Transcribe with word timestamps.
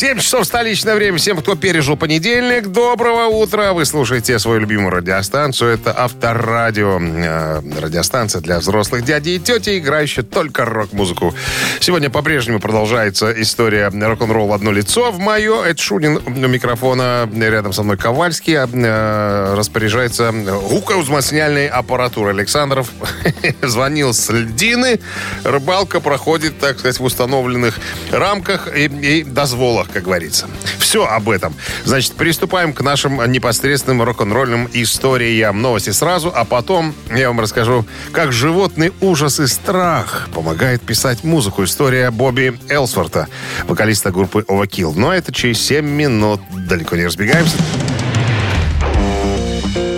7 0.00 0.18
часов 0.18 0.46
столичное 0.46 0.94
время. 0.94 1.18
Всем, 1.18 1.36
кто 1.36 1.56
пережил 1.56 1.94
понедельник, 1.94 2.68
доброго 2.68 3.26
утра. 3.26 3.74
Вы 3.74 3.84
слушаете 3.84 4.38
свою 4.38 4.60
любимую 4.60 4.88
радиостанцию. 4.88 5.74
Это 5.74 5.92
Авторадио. 5.94 6.98
Э, 6.98 7.60
радиостанция 7.78 8.40
для 8.40 8.60
взрослых 8.60 9.04
дядей 9.04 9.36
и 9.36 9.38
тети, 9.38 9.78
играющая 9.78 10.24
только 10.24 10.64
рок-музыку. 10.64 11.34
Сегодня 11.80 12.08
по-прежнему 12.08 12.60
продолжается 12.60 13.30
история 13.42 13.90
рок-н-ролл 13.90 14.48
в 14.48 14.54
одно 14.54 14.72
лицо. 14.72 15.12
В 15.12 15.18
мое. 15.18 15.64
Это 15.64 15.82
Шунин 15.82 16.16
у 16.16 16.30
микрофона. 16.30 17.28
Рядом 17.34 17.74
со 17.74 17.82
мной 17.82 17.98
Ковальский. 17.98 18.54
Э, 18.54 19.54
распоряжается 19.54 20.32
гукоузмасняльной 20.32 21.68
аппаратурой. 21.68 22.32
Александров 22.32 22.90
звонил 23.60 24.14
с 24.14 24.30
льдины. 24.30 24.98
Рыбалка 25.44 26.00
проходит, 26.00 26.58
так 26.58 26.78
сказать, 26.78 26.98
в 26.98 27.04
установленных 27.04 27.78
рамках 28.10 28.74
и, 28.74 28.84
и 28.86 29.24
дозволах 29.24 29.89
как 29.90 30.04
говорится. 30.04 30.48
Все 30.78 31.04
об 31.04 31.28
этом. 31.28 31.54
Значит, 31.84 32.14
приступаем 32.14 32.72
к 32.72 32.80
нашим 32.82 33.20
непосредственным 33.30 34.02
рок-н-ролльным 34.02 34.68
историям. 34.72 35.62
Новости 35.62 35.90
сразу, 35.90 36.32
а 36.34 36.44
потом 36.44 36.94
я 37.14 37.28
вам 37.28 37.40
расскажу, 37.40 37.84
как 38.12 38.32
животный 38.32 38.92
ужас 39.00 39.40
и 39.40 39.46
страх 39.46 40.28
помогает 40.34 40.82
писать 40.82 41.24
музыку. 41.24 41.64
История 41.64 42.10
Бобби 42.10 42.58
Элсворта, 42.68 43.28
вокалиста 43.66 44.10
группы 44.10 44.44
Overkill. 44.48 44.92
Но 44.96 45.12
это 45.12 45.32
через 45.32 45.60
7 45.60 45.86
минут. 45.86 46.40
Далеко 46.68 46.96
не 46.96 47.06
разбегаемся. 47.06 47.56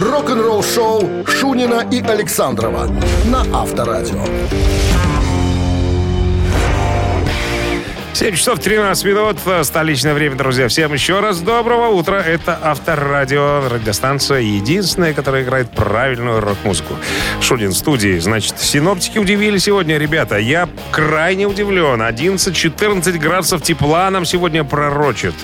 Рок-н-ролл 0.00 0.62
шоу 0.62 1.26
Шунина 1.26 1.86
и 1.90 2.00
Александрова 2.00 2.86
на 3.26 3.40
Авторадио. 3.52 4.24
7 8.14 8.36
часов 8.36 8.58
13 8.58 9.04
минут. 9.06 9.38
Столичное 9.62 10.12
время, 10.12 10.36
друзья. 10.36 10.68
Всем 10.68 10.92
еще 10.92 11.20
раз 11.20 11.40
доброго 11.40 11.88
утра. 11.88 12.20
Это 12.20 12.58
Авторадио, 12.62 13.68
радиостанция 13.70 14.40
единственная, 14.40 15.14
которая 15.14 15.42
играет 15.42 15.70
правильную 15.70 16.40
рок-музыку. 16.40 16.94
Шунин 17.40 17.70
в 17.70 17.74
студии. 17.74 18.18
Значит, 18.18 18.60
синоптики 18.60 19.16
удивили 19.18 19.56
сегодня, 19.56 19.96
ребята. 19.96 20.36
Я 20.36 20.68
крайне 20.90 21.46
удивлен. 21.46 22.02
11-14 22.02 23.18
градусов 23.18 23.62
тепла 23.62 24.10
нам 24.10 24.26
сегодня 24.26 24.62
пророчит. 24.62 25.34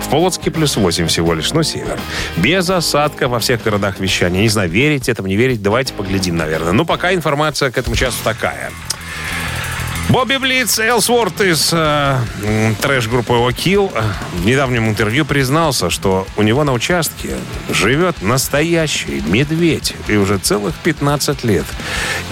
В 0.00 0.08
Полоцке 0.08 0.52
плюс 0.52 0.76
8 0.76 1.08
всего 1.08 1.34
лишь, 1.34 1.52
но 1.52 1.64
север. 1.64 1.98
Без 2.36 2.70
осадка 2.70 3.26
во 3.26 3.40
всех 3.40 3.64
городах 3.64 3.98
вещания. 3.98 4.42
Не 4.42 4.48
знаю, 4.48 4.70
верить 4.70 5.08
этому, 5.08 5.26
не 5.26 5.36
верить. 5.36 5.60
Давайте 5.60 5.92
поглядим, 5.92 6.36
наверное. 6.36 6.72
Ну, 6.72 6.84
пока 6.84 7.12
информация 7.12 7.72
к 7.72 7.78
этому 7.78 7.96
часу 7.96 8.18
такая. 8.22 8.70
Бобби 10.12 10.36
Блиц, 10.36 10.78
Элсворт 10.78 11.40
из 11.40 11.70
э, 11.72 12.18
трэш-группы 12.82 13.32
Окил 13.32 13.90
в 14.34 14.44
недавнем 14.44 14.86
интервью 14.90 15.24
признался, 15.24 15.88
что 15.88 16.26
у 16.36 16.42
него 16.42 16.64
на 16.64 16.74
участке 16.74 17.38
живет 17.70 18.20
настоящий 18.20 19.22
медведь. 19.26 19.94
И 20.08 20.16
уже 20.16 20.36
целых 20.36 20.74
15 20.74 21.44
лет. 21.44 21.64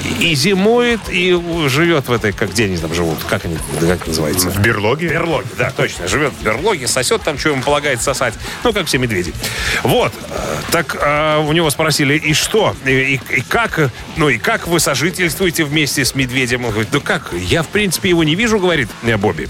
И, 0.05 0.33
и 0.33 0.34
зимует, 0.34 1.01
и 1.08 1.33
живет 1.69 2.08
в 2.08 2.12
этой, 2.12 2.33
как 2.33 2.51
где 2.51 2.67
они 2.67 2.77
там 2.77 2.92
живут, 2.92 3.17
как 3.27 3.47
они, 3.47 3.56
как 3.81 4.06
называется? 4.06 4.51
В 4.51 4.58
берлоге? 4.58 5.08
В 5.08 5.12
берлоге, 5.12 5.48
да, 5.56 5.70
точно. 5.70 6.06
Живет 6.06 6.34
в 6.39 6.45
берлоге, 6.45 6.86
сосет 6.86 7.23
там, 7.23 7.39
что 7.39 7.48
ему 7.48 7.62
полагается 7.62 8.05
сосать. 8.05 8.34
Ну, 8.62 8.75
как 8.75 8.89
все 8.89 8.98
медведи. 8.98 9.33
Вот. 9.84 10.12
Так 10.70 10.98
э, 11.01 11.39
у 11.39 11.53
него 11.55 11.70
спросили, 11.70 12.12
и 12.12 12.34
что? 12.34 12.77
И, 12.84 12.91
и, 12.91 13.20
и 13.39 13.41
как, 13.41 13.91
ну, 14.19 14.28
и 14.28 14.36
как 14.36 14.69
вы 14.69 14.81
сожительствуете 14.81 15.64
вместе 15.64 16.05
с 16.05 16.14
медведем? 16.14 16.67
Он 16.67 16.73
говорит, 16.73 16.92
ну 16.92 17.01
как, 17.01 17.33
я 17.33 17.62
в 17.62 17.70
принципе, 17.71 18.09
его 18.11 18.25
не 18.25 18.35
вижу, 18.35 18.58
говорит 18.58 18.89
Бобби. 19.19 19.48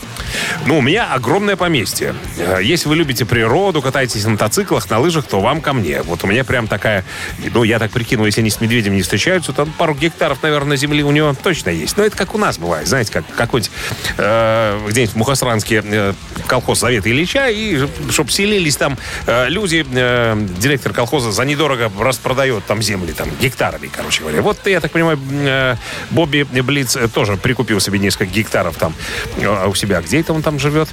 Ну, 0.67 0.79
у 0.79 0.83
меня 0.83 1.13
огромное 1.13 1.57
поместье. 1.57 2.15
Э, 2.39 2.59
если 2.63 2.89
вы 2.89 2.97
любите 2.97 3.25
природу, 3.25 3.83
катаетесь 3.83 4.25
на 4.25 4.31
мотоциклах, 4.31 4.89
на 4.91 4.99
лыжах, 4.99 5.27
то 5.27 5.41
вам 5.41 5.61
ко 5.61 5.73
мне. 5.73 6.03
Вот 6.03 6.25
у 6.25 6.27
меня 6.27 6.45
прям 6.45 6.67
такая... 6.67 7.05
Ну, 7.53 7.65
я 7.65 7.79
так 7.79 7.91
прикину, 7.91 8.27
если 8.27 8.41
они 8.41 8.51
с 8.51 8.61
медведем 8.61 8.95
не 8.95 9.03
встречаются, 9.03 9.53
то 9.53 9.67
пару 9.67 9.95
гектаров, 9.95 10.43
наверное, 10.43 10.77
земли 10.77 11.03
у 11.03 11.11
него 11.11 11.35
точно 11.41 11.71
есть. 11.71 11.97
Но 11.97 12.05
это 12.05 12.17
как 12.17 12.35
у 12.35 12.39
нас 12.39 12.59
бывает. 12.59 12.87
Знаете, 12.87 13.13
как 13.13 13.25
какой-нибудь 13.35 13.71
э, 14.19 14.81
где-нибудь 14.89 15.15
в 15.15 15.17
Мухосранске 15.17 15.83
э, 15.85 16.13
колхоз 16.47 16.81
Завета 16.81 17.11
Ильича, 17.11 17.49
и 17.49 17.87
чтобы 18.11 18.31
селились 18.31 18.77
там 18.77 18.99
э, 19.27 19.49
люди, 19.49 19.85
э, 19.93 20.47
директор 20.59 20.93
колхоза 20.93 21.33
за 21.33 21.45
недорого 21.45 21.91
распродает 21.99 22.65
там 22.67 22.83
земли, 22.83 23.13
там, 23.13 23.29
гектарами, 23.41 23.91
короче 23.95 24.21
говоря. 24.21 24.43
Вот, 24.43 24.67
я 24.67 24.81
так 24.81 24.91
понимаю, 24.91 25.19
э, 25.31 25.77
Бобби 26.11 26.43
Блиц 26.43 26.97
тоже 27.15 27.37
прикупил 27.37 27.81
себе 27.81 27.99
несколько 28.11 28.27
гектаров 28.27 28.77
там 28.77 28.95
э, 29.37 29.67
у 29.67 29.75
себя. 29.75 30.01
Где 30.01 30.21
это 30.21 30.33
он 30.33 30.43
там 30.43 30.59
живет? 30.59 30.89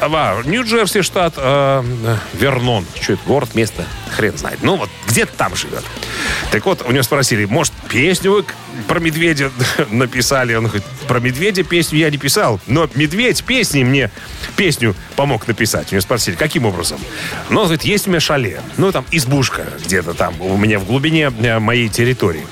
А, 0.00 0.42
Нью-Джерси 0.44 1.02
штат, 1.02 1.34
э, 1.36 2.16
Вернон. 2.34 2.86
Что 3.00 3.14
это, 3.14 3.22
город, 3.26 3.54
место? 3.54 3.84
Хрен 4.16 4.38
знает. 4.38 4.60
Ну 4.62 4.76
вот, 4.76 4.88
где-то 5.08 5.32
там 5.36 5.56
живет. 5.56 5.82
Так 6.52 6.64
вот, 6.66 6.82
у 6.86 6.92
него 6.92 7.02
спросили, 7.02 7.44
может, 7.46 7.72
песню 7.88 8.32
вы 8.32 8.44
про 8.86 9.00
медведя 9.00 9.50
написали? 9.90 10.54
Он 10.54 10.64
говорит, 10.64 10.84
про 11.08 11.18
медведя 11.18 11.64
песню 11.64 11.98
я 11.98 12.10
не 12.10 12.18
писал, 12.18 12.60
но 12.66 12.88
медведь 12.94 13.42
песни 13.44 13.82
мне 13.82 14.10
песню 14.56 14.94
помог 15.16 15.48
написать. 15.48 15.88
У 15.90 15.94
него 15.94 16.02
спросили, 16.02 16.36
каким 16.36 16.64
образом? 16.64 17.00
Ну, 17.50 17.60
он 17.60 17.66
говорит, 17.66 17.84
есть 17.84 18.06
у 18.06 18.10
меня 18.10 18.20
шале. 18.20 18.60
Ну, 18.76 18.92
там 18.92 19.04
избушка 19.10 19.66
где-то 19.84 20.14
там 20.14 20.40
у 20.40 20.56
меня 20.56 20.78
в 20.78 20.86
глубине 20.86 21.32
э, 21.36 21.58
моей 21.58 21.88
территории. 21.88 22.46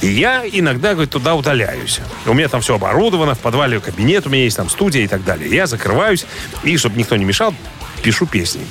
И 0.00 0.08
я 0.08 0.44
иногда, 0.50 0.92
говорит, 0.92 1.10
туда 1.10 1.34
удаляюсь. 1.34 2.00
У 2.26 2.34
меня 2.34 2.48
там 2.48 2.60
все 2.60 2.74
оборудовано, 2.74 3.34
в 3.34 3.38
подвале 3.38 3.80
кабинет, 3.80 4.26
у 4.26 4.30
меня 4.30 4.44
есть 4.44 4.56
там 4.56 4.68
студия 4.68 5.02
и 5.02 5.08
так 5.08 5.24
далее. 5.24 5.50
Я 5.50 5.66
закрываюсь, 5.66 6.26
и 6.62 6.76
чтобы 6.76 6.98
никто 6.98 7.16
не 7.16 7.24
мешал, 7.24 7.54
пишу 8.02 8.26
песни. 8.26 8.66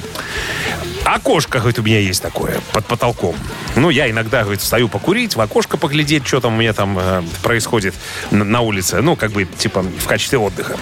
Окошко, 1.05 1.59
говорит, 1.59 1.79
у 1.79 1.83
меня 1.83 1.99
есть 1.99 2.21
такое, 2.21 2.61
под 2.71 2.85
потолком. 2.85 3.35
Ну, 3.75 3.89
я 3.89 4.09
иногда, 4.09 4.43
говорит, 4.43 4.61
встаю 4.61 4.87
покурить, 4.87 5.35
в 5.35 5.41
окошко 5.41 5.77
поглядеть, 5.77 6.25
что 6.25 6.39
там 6.39 6.53
у 6.53 6.57
меня 6.57 6.71
там 6.71 6.97
э, 6.97 7.23
происходит 7.41 7.93
на, 8.31 8.45
на 8.45 8.61
улице. 8.61 9.01
Ну, 9.01 9.17
как 9.17 9.31
бы, 9.31 9.45
типа, 9.45 9.81
в 9.81 10.05
качестве 10.05 10.37
отдыха. 10.37 10.77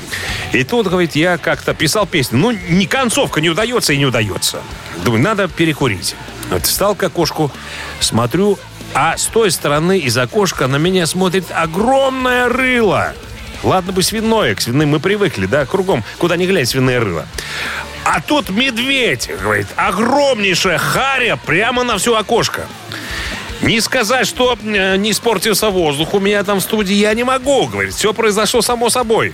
И 0.52 0.64
тут, 0.64 0.88
говорит, 0.88 1.16
я 1.16 1.38
как-то 1.38 1.74
писал 1.74 2.06
песню. 2.06 2.38
Ну, 2.38 2.52
не 2.52 2.86
концовка 2.86 3.42
не 3.42 3.50
удается 3.50 3.94
и 3.94 3.98
не 3.98 4.06
удается. 4.06 4.62
Думаю, 5.04 5.24
надо 5.24 5.48
перекурить. 5.48 6.16
Вот 6.52 6.66
встал 6.66 6.94
к 6.94 7.02
окошку, 7.04 7.52
смотрю, 8.00 8.60
а 8.94 9.18
с 9.18 9.25
той 9.28 9.52
стороны 9.52 10.00
из 10.00 10.18
окошка 10.18 10.68
на 10.68 10.78
меня 10.78 11.06
смотрит 11.06 11.46
огромное 11.52 12.50
рыло. 12.50 13.13
Ладно 13.63 13.91
бы 13.91 14.02
свиное, 14.03 14.56
к 14.56 14.62
свиным 14.62 14.90
мы 14.90 15.00
привыкли, 15.00 15.46
да, 15.46 15.66
кругом, 15.66 16.03
куда 16.18 16.35
ни 16.35 16.46
глянь, 16.46 16.66
свиное 16.66 17.00
рыло. 17.00 17.28
А 18.03 18.19
тут 18.22 18.50
медведь, 18.50 19.29
говорит, 19.41 19.68
огромнейшая 19.75 20.79
харя 20.79 21.38
прямо 21.46 21.84
на 21.84 21.97
все 21.97 22.16
окошко. 22.16 22.66
Не 23.62 23.79
сказать, 23.79 24.25
что 24.25 24.57
э, 24.62 24.97
не 24.97 25.12
испортился 25.12 25.69
воздух 25.69 26.16
у 26.16 26.19
меня 26.19 26.44
там 26.44 26.59
в 26.59 26.63
студии, 26.63 26.96
я 26.96 27.13
не 27.13 27.23
могу, 27.23 27.68
говорит. 27.68 27.94
Все 27.94 28.12
произошло 28.12 28.63
само 28.63 28.90
собой. 28.90 29.34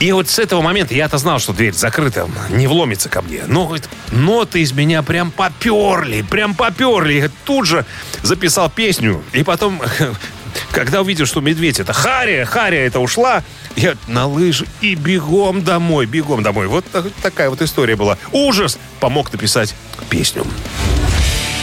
И 0.00 0.12
вот 0.12 0.28
с 0.28 0.38
этого 0.38 0.60
момента 0.60 0.94
я-то 0.94 1.18
знал, 1.18 1.38
что 1.38 1.52
дверь 1.52 1.72
закрыта, 1.72 2.28
не 2.50 2.66
вломится 2.66 3.08
ко 3.08 3.22
мне. 3.22 3.42
Но, 3.46 3.64
говорит, 3.66 3.88
ноты 4.12 4.60
из 4.60 4.72
меня 4.72 5.02
прям 5.02 5.30
поперли, 5.30 6.22
прям 6.22 6.54
поперли. 6.54 7.14
Я 7.14 7.30
тут 7.44 7.66
же 7.66 7.86
записал 8.22 8.70
песню. 8.70 9.22
И 9.32 9.44
потом, 9.44 9.80
когда 10.72 11.00
увидел, 11.00 11.26
что 11.26 11.40
медведь 11.40 11.80
это 11.80 11.92
Харя, 11.92 12.44
Харя 12.44 12.86
это 12.86 13.00
ушла, 13.00 13.42
я 13.76 13.94
на 14.06 14.26
лыжи 14.26 14.66
и 14.80 14.94
бегом 14.94 15.62
домой, 15.62 16.06
бегом 16.06 16.42
домой. 16.42 16.66
Вот 16.66 16.84
такая 17.22 17.50
вот 17.50 17.62
история 17.62 17.96
была. 17.96 18.18
Ужас 18.32 18.78
помог 19.00 19.32
написать 19.32 19.74
песню. 20.10 20.44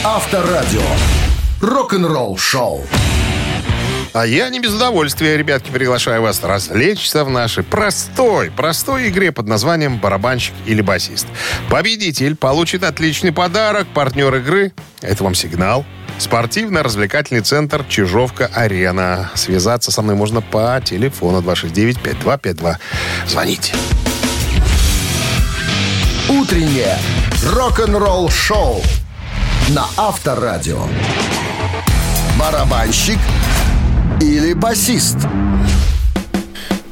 Авторадио. 0.04 0.82
Рок-н-ролл 1.60 2.36
шоу. 2.36 2.84
А 4.12 4.26
я 4.26 4.50
не 4.50 4.60
без 4.60 4.74
удовольствия, 4.74 5.38
ребятки, 5.38 5.70
приглашаю 5.70 6.20
вас 6.20 6.42
развлечься 6.42 7.24
в 7.24 7.30
нашей 7.30 7.64
простой, 7.64 8.50
простой 8.50 9.08
игре 9.08 9.32
под 9.32 9.46
названием 9.46 9.98
«Барабанщик 9.98 10.52
или 10.66 10.82
басист». 10.82 11.26
Победитель 11.70 12.36
получит 12.36 12.84
отличный 12.84 13.32
подарок. 13.32 13.86
Партнер 13.94 14.34
игры– 14.34 14.72
это 15.00 15.24
вам 15.24 15.34
сигнал. 15.34 15.86
Спортивно-развлекательный 16.18 17.40
центр 17.40 17.84
«Чижовка-Арена». 17.88 19.30
Связаться 19.34 19.90
со 19.90 20.02
мной 20.02 20.14
можно 20.14 20.42
по 20.42 20.78
телефону 20.84 21.40
269-5252. 21.40 22.76
Звоните. 23.26 23.74
Утреннее 26.28 26.98
рок-н-ролл 27.46 28.28
шоу 28.28 28.82
на 29.70 29.86
Авторадио. 29.96 30.86
Барабанщик 32.38 33.18
или 34.20 34.52
басист? 34.52 35.16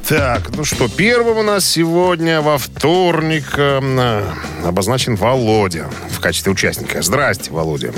Так, 0.08 0.50
ну 0.56 0.64
что, 0.64 0.88
первым 0.88 1.38
у 1.38 1.42
нас 1.42 1.64
сегодня 1.64 2.40
во 2.40 2.58
вторник 2.58 3.44
э, 3.56 4.22
обозначен 4.64 5.14
Володя 5.14 5.88
в 6.10 6.20
качестве 6.20 6.50
участника. 6.50 7.00
Здрасте, 7.00 7.52
Володя. 7.52 7.92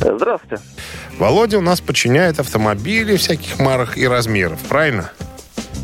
Здравствуйте. 0.00 0.62
Володя 1.18 1.58
у 1.58 1.60
нас 1.60 1.80
подчиняет 1.80 2.38
автомобили 2.38 3.16
всяких 3.16 3.58
марок 3.58 3.98
и 3.98 4.06
размеров, 4.06 4.60
правильно? 4.68 5.10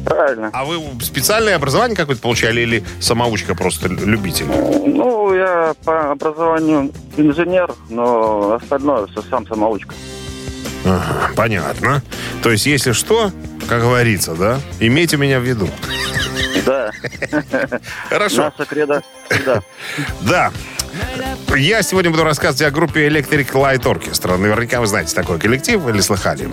Правильно. 0.05 0.51
А 0.53 0.65
вы 0.65 0.81
специальное 1.03 1.57
образование 1.57 1.97
какое-то 1.97 2.23
получали 2.23 2.61
или 2.61 2.85
самоучка 3.01 3.55
просто 3.55 3.89
любитель? 3.89 4.47
Ну, 4.47 5.35
я 5.35 5.75
по 5.85 6.13
образованию 6.13 6.93
инженер, 7.17 7.75
но 7.91 8.55
остальное 8.55 9.07
все 9.07 9.23
сам 9.23 9.47
самоучка. 9.47 9.95
Ага, 10.85 11.31
понятно. 11.35 12.03
То 12.43 12.51
есть, 12.51 12.67
если 12.67 12.93
что, 12.93 13.33
как 13.69 13.81
говорится, 13.81 14.35
да, 14.35 14.61
имейте 14.81 15.17
меня 15.17 15.41
в 15.41 15.43
виду. 15.43 15.69
Да. 16.65 16.91
Хорошо. 18.09 18.53
Наша 18.57 18.65
кредо 18.69 19.03
всегда. 19.29 19.63
Да. 20.21 20.53
Я 21.57 21.83
сегодня 21.83 22.11
буду 22.11 22.25
рассказывать 22.25 22.63
о 22.63 22.71
группе 22.71 23.07
Electric 23.09 23.53
Light 23.53 23.83
Orchestra. 23.83 24.37
Наверняка 24.37 24.81
вы 24.81 24.87
знаете 24.87 25.15
такой 25.15 25.39
коллектив 25.39 25.87
или 25.89 26.01
слыхали? 26.01 26.49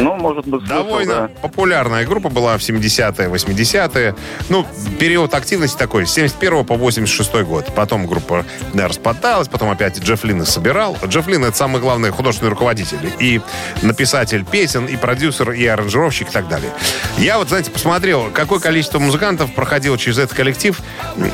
Ну, 0.00 0.16
может 0.16 0.46
быть, 0.46 0.60
слышал, 0.66 0.84
Довольно 0.84 1.14
да. 1.14 1.30
популярная 1.42 2.06
группа 2.06 2.28
была 2.28 2.56
в 2.56 2.60
70-е, 2.60 3.28
80-е. 3.28 4.14
Ну, 4.48 4.66
период 4.98 5.34
активности 5.34 5.76
такой, 5.76 6.06
с 6.06 6.12
71 6.12 6.64
по 6.64 6.76
86 6.76 7.32
год. 7.42 7.66
Потом 7.74 8.06
группа 8.06 8.44
да, 8.72 8.88
распадалась, 8.88 9.48
потом 9.48 9.70
опять 9.70 9.98
Джефф 10.02 10.24
Лин 10.24 10.42
их 10.42 10.48
собирал. 10.48 10.96
Джефф 11.04 11.26
Лин— 11.28 11.44
это 11.46 11.56
самый 11.56 11.80
главный 11.80 12.10
художественный 12.10 12.50
руководитель. 12.50 12.98
И 13.18 13.40
написатель 13.82 14.44
песен, 14.44 14.86
и 14.86 14.96
продюсер, 14.96 15.52
и 15.52 15.66
аранжировщик, 15.66 16.28
и 16.28 16.32
так 16.32 16.48
далее. 16.48 16.72
Я 17.18 17.38
вот, 17.38 17.48
знаете, 17.48 17.70
посмотрел, 17.70 18.30
какое 18.32 18.58
количество 18.58 18.98
музыкантов 18.98 19.54
проходило 19.54 19.98
через 19.98 20.18
этот 20.18 20.36
коллектив. 20.36 20.78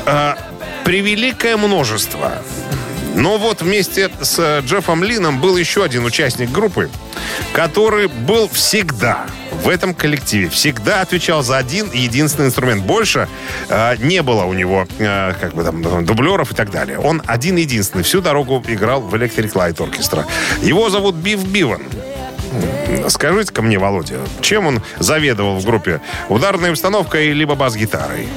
А, 0.05 0.37
превеликое 0.83 1.57
множество. 1.57 2.33
Но 3.17 3.39
вот 3.39 3.63
вместе 3.63 4.11
с 4.21 4.37
э, 4.37 4.61
Джеффом 4.63 5.03
Лином 5.03 5.41
был 5.41 5.57
еще 5.57 5.83
один 5.83 6.05
участник 6.05 6.51
группы, 6.51 6.91
который 7.51 8.07
был 8.07 8.47
всегда 8.47 9.25
в 9.63 9.69
этом 9.69 9.95
коллективе. 9.95 10.49
Всегда 10.49 11.01
отвечал 11.01 11.41
за 11.41 11.57
один 11.57 11.91
единственный 11.91 12.45
инструмент. 12.45 12.83
Больше 12.83 13.27
э, 13.69 13.95
не 13.97 14.21
было 14.21 14.43
у 14.43 14.53
него 14.53 14.85
э, 14.99 15.33
как 15.41 15.55
бы 15.55 15.63
там 15.63 16.05
дублеров 16.05 16.51
и 16.51 16.55
так 16.55 16.69
далее. 16.69 16.99
Он 16.99 17.23
один 17.25 17.55
единственный 17.55 18.03
всю 18.03 18.21
дорогу 18.21 18.63
играл 18.67 19.01
в 19.01 19.15
Electric 19.15 19.51
Light 19.53 19.77
Orchestra. 19.77 20.23
Его 20.61 20.91
зовут 20.91 21.15
Бив 21.15 21.43
Биван. 21.43 21.81
Скажите-ка 23.07 23.63
мне, 23.63 23.79
Володя, 23.79 24.19
чем 24.41 24.67
он 24.67 24.83
заведовал 24.99 25.57
в 25.57 25.65
группе? 25.65 26.01
Ударной 26.29 26.71
установкой 26.71 27.31
либо 27.31 27.55
бас-гитарой? 27.55 28.27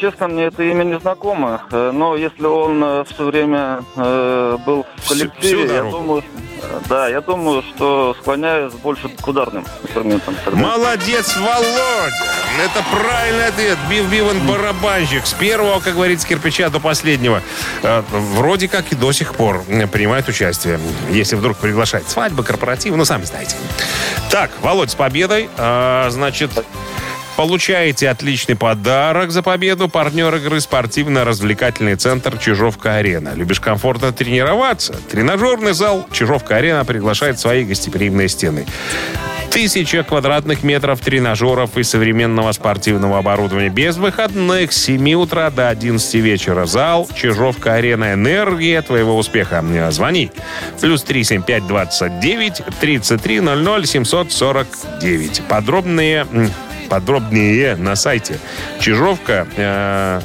Честно, 0.00 0.26
мне 0.28 0.44
это 0.46 0.62
имя 0.62 0.82
не 0.84 0.98
знакомо, 0.98 1.62
э, 1.70 1.90
но 1.92 2.16
если 2.16 2.44
он 2.44 2.82
э, 2.82 3.04
все 3.08 3.24
время 3.24 3.84
э, 3.96 4.56
был 4.66 4.84
в 4.96 5.00
Всю- 5.02 5.14
всю 5.14 5.18
коллективе, 5.30 5.74
я 5.74 5.82
думаю, 5.84 6.24
да, 6.88 7.08
я 7.08 7.20
думаю, 7.20 7.62
что 7.62 8.16
склоняюсь 8.20 8.72
больше 8.74 9.08
к 9.08 9.26
ударным 9.28 9.64
инструментам. 9.84 10.34
тогда. 10.44 10.60
Молодец, 10.60 11.36
Володя! 11.36 12.10
Это 12.64 12.84
правильный 12.90 13.46
ответ. 13.48 13.78
Бив 13.88 14.10
Биван 14.10 14.40
барабанщик. 14.46 15.26
С 15.26 15.34
первого, 15.34 15.78
как 15.80 15.94
говорится, 15.94 16.26
кирпича 16.26 16.68
до 16.70 16.80
последнего. 16.80 17.42
Вроде 18.10 18.68
как 18.68 18.90
и 18.92 18.96
до 18.96 19.12
сих 19.12 19.34
пор 19.34 19.62
принимает 19.92 20.26
участие. 20.28 20.80
Если 21.10 21.36
вдруг 21.36 21.58
приглашать 21.58 22.08
свадьбы, 22.08 22.42
корпоративы, 22.42 22.96
ну, 22.96 23.04
сами 23.04 23.24
знаете. 23.24 23.56
Так, 24.30 24.50
Володь, 24.62 24.90
с 24.90 24.94
победой. 24.94 25.48
А, 25.58 26.08
Значит, 26.10 26.50
Получаете 27.36 28.08
отличный 28.08 28.56
подарок 28.56 29.30
за 29.30 29.42
победу. 29.42 29.88
Партнер 29.88 30.34
игры 30.36 30.58
спортивно-развлекательный 30.58 31.94
центр 31.96 32.38
«Чижовка-арена». 32.38 33.34
Любишь 33.34 33.60
комфортно 33.60 34.10
тренироваться? 34.10 34.96
Тренажерный 35.10 35.74
зал 35.74 36.06
«Чижовка-арена» 36.10 36.86
приглашает 36.86 37.38
свои 37.38 37.64
гостеприимные 37.64 38.28
стены. 38.28 38.64
Тысяча 39.50 40.02
квадратных 40.02 40.64
метров 40.64 41.00
тренажеров 41.00 41.76
и 41.76 41.82
современного 41.82 42.52
спортивного 42.52 43.18
оборудования 43.18 43.70
без 43.70 43.96
выходных 43.96 44.72
с 44.72 44.84
7 44.84 45.14
утра 45.14 45.50
до 45.50 45.68
11 45.68 46.14
вечера. 46.14 46.64
Зал 46.66 47.08
«Чижовка-арена» 47.14 48.14
«Энергия 48.14 48.80
твоего 48.80 49.16
успеха». 49.16 49.64
Звони. 49.90 50.30
Плюс 50.80 51.02
375 51.02 51.66
29 51.66 52.62
33 52.80 53.40
00 53.40 53.86
749. 53.86 55.42
Подробные, 55.48 56.26
подробнее 56.88 57.76
на 57.76 57.96
сайте 57.96 58.38
чижовка 58.80 59.46
э. 59.56 60.20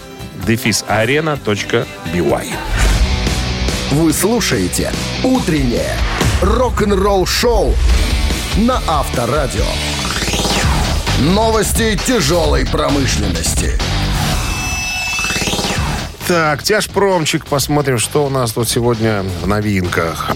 Вы 3.92 4.14
слушаете 4.14 4.92
«Утреннее 5.24 5.92
рок-н-ролл-шоу» 6.42 7.76
на 8.58 8.82
Авторадио. 8.88 9.66
Новости 11.20 12.00
тяжелой 12.06 12.66
промышленности. 12.66 13.78
Так, 16.28 16.64
тяжпромчик. 16.64 17.46
Посмотрим, 17.46 17.98
что 17.98 18.26
у 18.26 18.30
нас 18.30 18.52
тут 18.52 18.70
сегодня 18.70 19.24
в 19.42 19.48
новинках. 19.48 20.32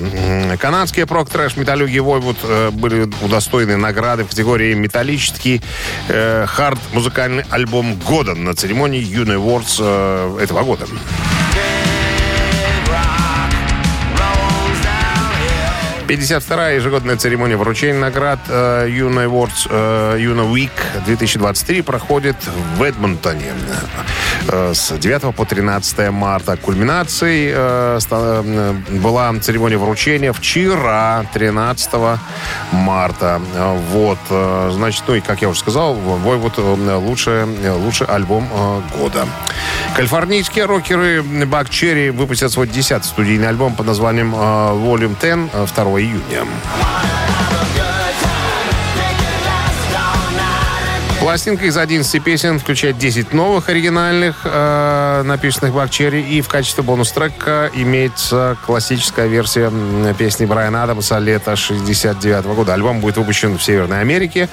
Канадские 0.59 1.05
прок-трэш 1.05 1.57
металлюги 1.57 1.99
Войвуд 1.99 2.37
э, 2.43 2.71
были 2.71 3.09
удостоены 3.21 3.77
награды 3.77 4.23
в 4.23 4.29
категории 4.29 4.73
металлический 4.73 5.61
э, 6.07 6.45
хард 6.47 6.79
музыкальный 6.93 7.43
альбом 7.49 7.95
года 7.99 8.33
на 8.35 8.55
церемонии 8.55 8.99
Юный 8.99 9.35
Awards 9.35 9.77
э, 9.79 10.39
этого 10.43 10.63
года. 10.63 10.85
52-я 16.07 16.69
ежегодная 16.69 17.17
церемония 17.17 17.57
вручения 17.57 17.99
наград 17.99 18.39
э, 18.47 18.87
Юна 18.89 19.23
Awards 19.25 19.67
э, 19.69 20.17
Юна 20.19 20.43
Week 20.43 20.69
2023 21.05 21.81
проходит 21.81 22.35
в 22.77 22.83
Эдмонтоне 22.83 23.53
э, 24.47 24.73
с 24.75 24.95
9 24.95 25.35
по 25.35 25.45
13 25.45 26.11
марта. 26.11 26.57
Кульминацией 26.57 27.55
была 28.99 29.33
церемония 29.39 29.77
вручения 29.77 30.31
вчера, 30.31 31.25
13 31.33 31.91
марта. 32.71 33.41
Вот, 33.91 34.19
значит, 34.71 35.03
ну 35.07 35.15
и, 35.15 35.21
как 35.21 35.41
я 35.41 35.49
уже 35.49 35.59
сказал, 35.59 35.95
Войвуд 35.95 36.57
лучший, 36.57 37.45
лучший 37.71 38.07
альбом 38.07 38.47
года. 38.97 39.25
Калифорнийские 39.95 40.65
рокеры 40.65 41.23
Бак 41.23 41.69
Черри 41.69 42.09
выпустят 42.09 42.51
свой 42.51 42.67
10 42.67 43.05
студийный 43.05 43.47
альбом 43.47 43.75
под 43.75 43.87
названием 43.87 44.35
Volume 44.35 45.15
10 45.19 45.49
э, 45.53 45.65
2 45.73 45.94
июня. 45.97 46.45
Пластинка 51.25 51.65
из 51.65 51.75
11 51.75 52.23
песен 52.23 52.59
включает 52.59 52.99
10 52.99 53.33
новых 53.33 53.69
оригинальных, 53.69 54.41
э, 54.43 55.23
написанных 55.25 55.73
Черри, 55.89 56.21
и 56.21 56.39
в 56.41 56.47
качестве 56.47 56.83
бонус-трека 56.83 57.71
имеется 57.73 58.55
классическая 58.63 59.25
версия 59.25 59.73
песни 60.19 60.45
Брайана 60.45 60.83
Адамса 60.83 61.17
лета 61.17 61.55
69 61.55 62.53
года. 62.53 62.75
Альбом 62.75 62.99
будет 62.99 63.17
выпущен 63.17 63.57
в 63.57 63.63
Северной 63.63 64.01
Америке 64.01 64.49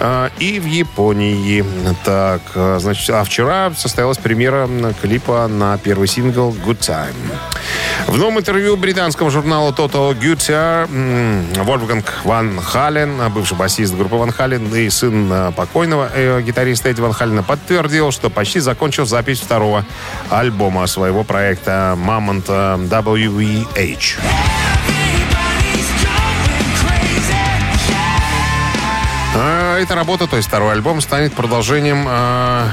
э, 0.00 0.30
и 0.38 0.58
в 0.60 0.64
Японии. 0.64 1.62
Так, 2.06 2.40
э, 2.54 2.78
значит, 2.80 3.10
а 3.10 3.22
вчера 3.22 3.70
состоялась 3.76 4.16
премьера 4.16 4.66
клипа 5.02 5.46
на 5.46 5.76
первый 5.76 6.08
сингл 6.08 6.56
«Good 6.66 6.78
Time». 6.78 7.14
В 8.06 8.16
новом 8.16 8.38
интервью 8.38 8.76
британскому 8.76 9.30
журналу 9.30 9.72
Total 9.72 10.14
Guitar 10.18 10.88
Вольфганг 11.64 12.20
Ван 12.24 12.60
Хален, 12.60 13.32
бывший 13.32 13.56
басист 13.56 13.94
группы 13.94 14.16
Ван 14.16 14.30
Хален 14.30 14.72
и 14.74 14.88
сын 14.90 15.32
э, 15.32 15.52
покойного 15.52 16.10
э, 16.14 16.42
гитариста 16.42 16.90
Эдди 16.90 17.00
Ван 17.00 17.12
Халена, 17.12 17.42
подтвердил, 17.42 18.12
что 18.12 18.30
почти 18.30 18.60
закончил 18.60 19.06
запись 19.06 19.40
второго 19.40 19.84
альбома 20.30 20.86
своего 20.86 21.24
проекта 21.24 21.96
Mammoth. 21.96 22.44
А, 29.36 29.78
Эта 29.80 29.94
работа, 29.94 30.26
то 30.26 30.36
есть 30.36 30.48
второй 30.48 30.72
альбом, 30.72 31.00
станет 31.00 31.34
продолжением 31.34 32.06
э, 32.08 32.68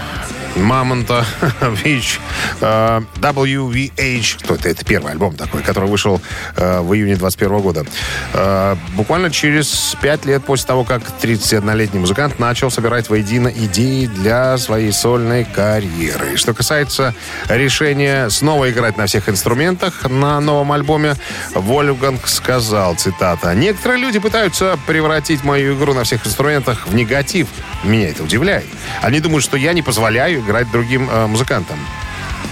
Мамонта 0.55 1.25
Вич 1.83 2.19
э, 2.59 3.01
WVH. 3.15 4.43
Кто 4.43 4.55
это? 4.55 4.69
Это 4.69 4.85
первый 4.85 5.11
альбом 5.11 5.35
такой, 5.35 5.61
который 5.61 5.89
вышел 5.89 6.21
э, 6.55 6.81
в 6.81 6.93
июне 6.93 7.15
21 7.15 7.59
года. 7.59 7.85
Э, 8.33 8.75
буквально 8.95 9.31
через 9.31 9.95
пять 10.01 10.25
лет 10.25 10.43
после 10.43 10.67
того, 10.67 10.83
как 10.83 11.01
31-летний 11.21 11.99
музыкант 11.99 12.39
начал 12.39 12.69
собирать 12.69 13.09
воедино 13.09 13.47
идеи 13.47 14.07
для 14.07 14.57
своей 14.57 14.91
сольной 14.91 15.45
карьеры. 15.45 16.35
Что 16.37 16.53
касается 16.53 17.13
решения 17.47 18.29
снова 18.29 18.69
играть 18.69 18.97
на 18.97 19.05
всех 19.05 19.29
инструментах 19.29 20.09
на 20.09 20.39
новом 20.39 20.71
альбоме, 20.71 21.15
Вольфганг 21.53 22.27
сказал, 22.27 22.95
цитата, 22.95 23.53
«Некоторые 23.53 23.99
люди 23.99 24.19
пытаются 24.19 24.77
превратить 24.85 25.43
мою 25.43 25.77
игру 25.77 25.93
на 25.93 26.03
всех 26.03 26.25
инструментах 26.25 26.87
в 26.87 26.93
негатив. 26.93 27.47
Меня 27.83 28.09
это 28.09 28.23
удивляет. 28.23 28.65
Они 29.01 29.19
думают, 29.19 29.43
что 29.43 29.57
я 29.57 29.73
не 29.73 29.81
позволяю 29.81 30.40
играть 30.41 30.69
другим 30.71 31.09
э, 31.09 31.27
музыкантам. 31.27 31.79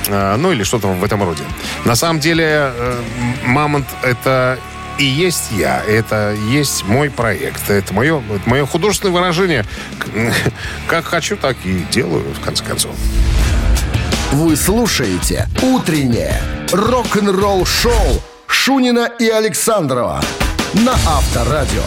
Э, 0.08 0.36
ну 0.38 0.52
или 0.52 0.64
что-то 0.64 0.88
в 0.88 1.04
этом 1.04 1.24
роде. 1.24 1.44
На 1.86 1.96
самом 1.96 2.20
деле, 2.20 2.46
э, 2.46 3.02
«Мамонт»— 3.46 3.88
это 4.04 4.58
и 4.98 5.06
есть 5.06 5.52
я. 5.52 5.82
Это 5.88 6.36
есть 6.50 6.86
мой 6.86 7.10
проект. 7.10 7.70
Это 7.70 7.94
мое, 7.94 8.22
это 8.30 8.50
мое 8.50 8.66
художественное 8.66 9.14
выражение. 9.14 9.66
Как 10.88 11.06
хочу, 11.06 11.38
так 11.38 11.58
и 11.64 11.86
делаю, 11.92 12.26
в 12.34 12.42
конце 12.42 12.64
концов. 12.64 12.92
Вы 14.32 14.56
слушаете 14.56 15.48
«Утреннее 15.62 16.40
рок-н-ролл-шоу» 16.72 18.22
Шунина 18.46 19.10
и 19.20 19.28
Александрова 19.28 20.22
на 20.74 20.94
Авторадио. 20.94 21.84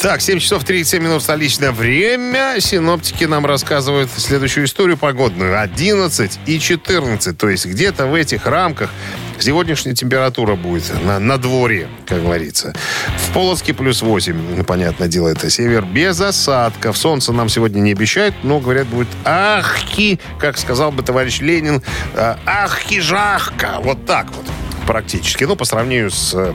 Так, 0.00 0.20
7 0.20 0.38
часов 0.40 0.62
37 0.62 1.02
минут 1.02 1.22
столичное 1.22 1.72
время. 1.72 2.60
Синоптики 2.60 3.24
нам 3.24 3.46
рассказывают 3.46 4.10
следующую 4.14 4.66
историю 4.66 4.98
погодную. 4.98 5.58
11 5.58 6.38
и 6.44 6.60
14. 6.60 7.36
То 7.36 7.48
есть 7.48 7.64
где-то 7.64 8.06
в 8.06 8.14
этих 8.14 8.44
рамках 8.44 8.90
сегодняшняя 9.38 9.94
температура 9.94 10.54
будет 10.54 10.92
на, 11.02 11.18
на 11.18 11.38
дворе, 11.38 11.88
как 12.06 12.22
говорится. 12.22 12.74
В 13.16 13.32
Полоцке 13.32 13.72
плюс 13.72 14.02
8. 14.02 14.56
Ну, 14.58 14.64
понятное 14.64 15.08
дело, 15.08 15.28
это 15.28 15.48
север. 15.48 15.86
Без 15.86 16.20
осадков. 16.20 16.98
Солнце 16.98 17.32
нам 17.32 17.48
сегодня 17.48 17.80
не 17.80 17.92
обещают, 17.92 18.34
но, 18.42 18.60
говорят, 18.60 18.86
будет 18.88 19.08
ахки, 19.24 20.20
как 20.38 20.58
сказал 20.58 20.92
бы 20.92 21.02
товарищ 21.02 21.40
Ленин, 21.40 21.82
а, 22.14 22.38
ахки-жахка. 22.44 23.78
Вот 23.80 24.04
так 24.04 24.26
вот 24.36 24.44
практически. 24.86 25.44
Ну, 25.44 25.56
по 25.56 25.64
сравнению 25.64 26.10
с 26.10 26.34
э, 26.34 26.52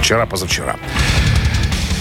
вчера-позавчера. 0.00 0.78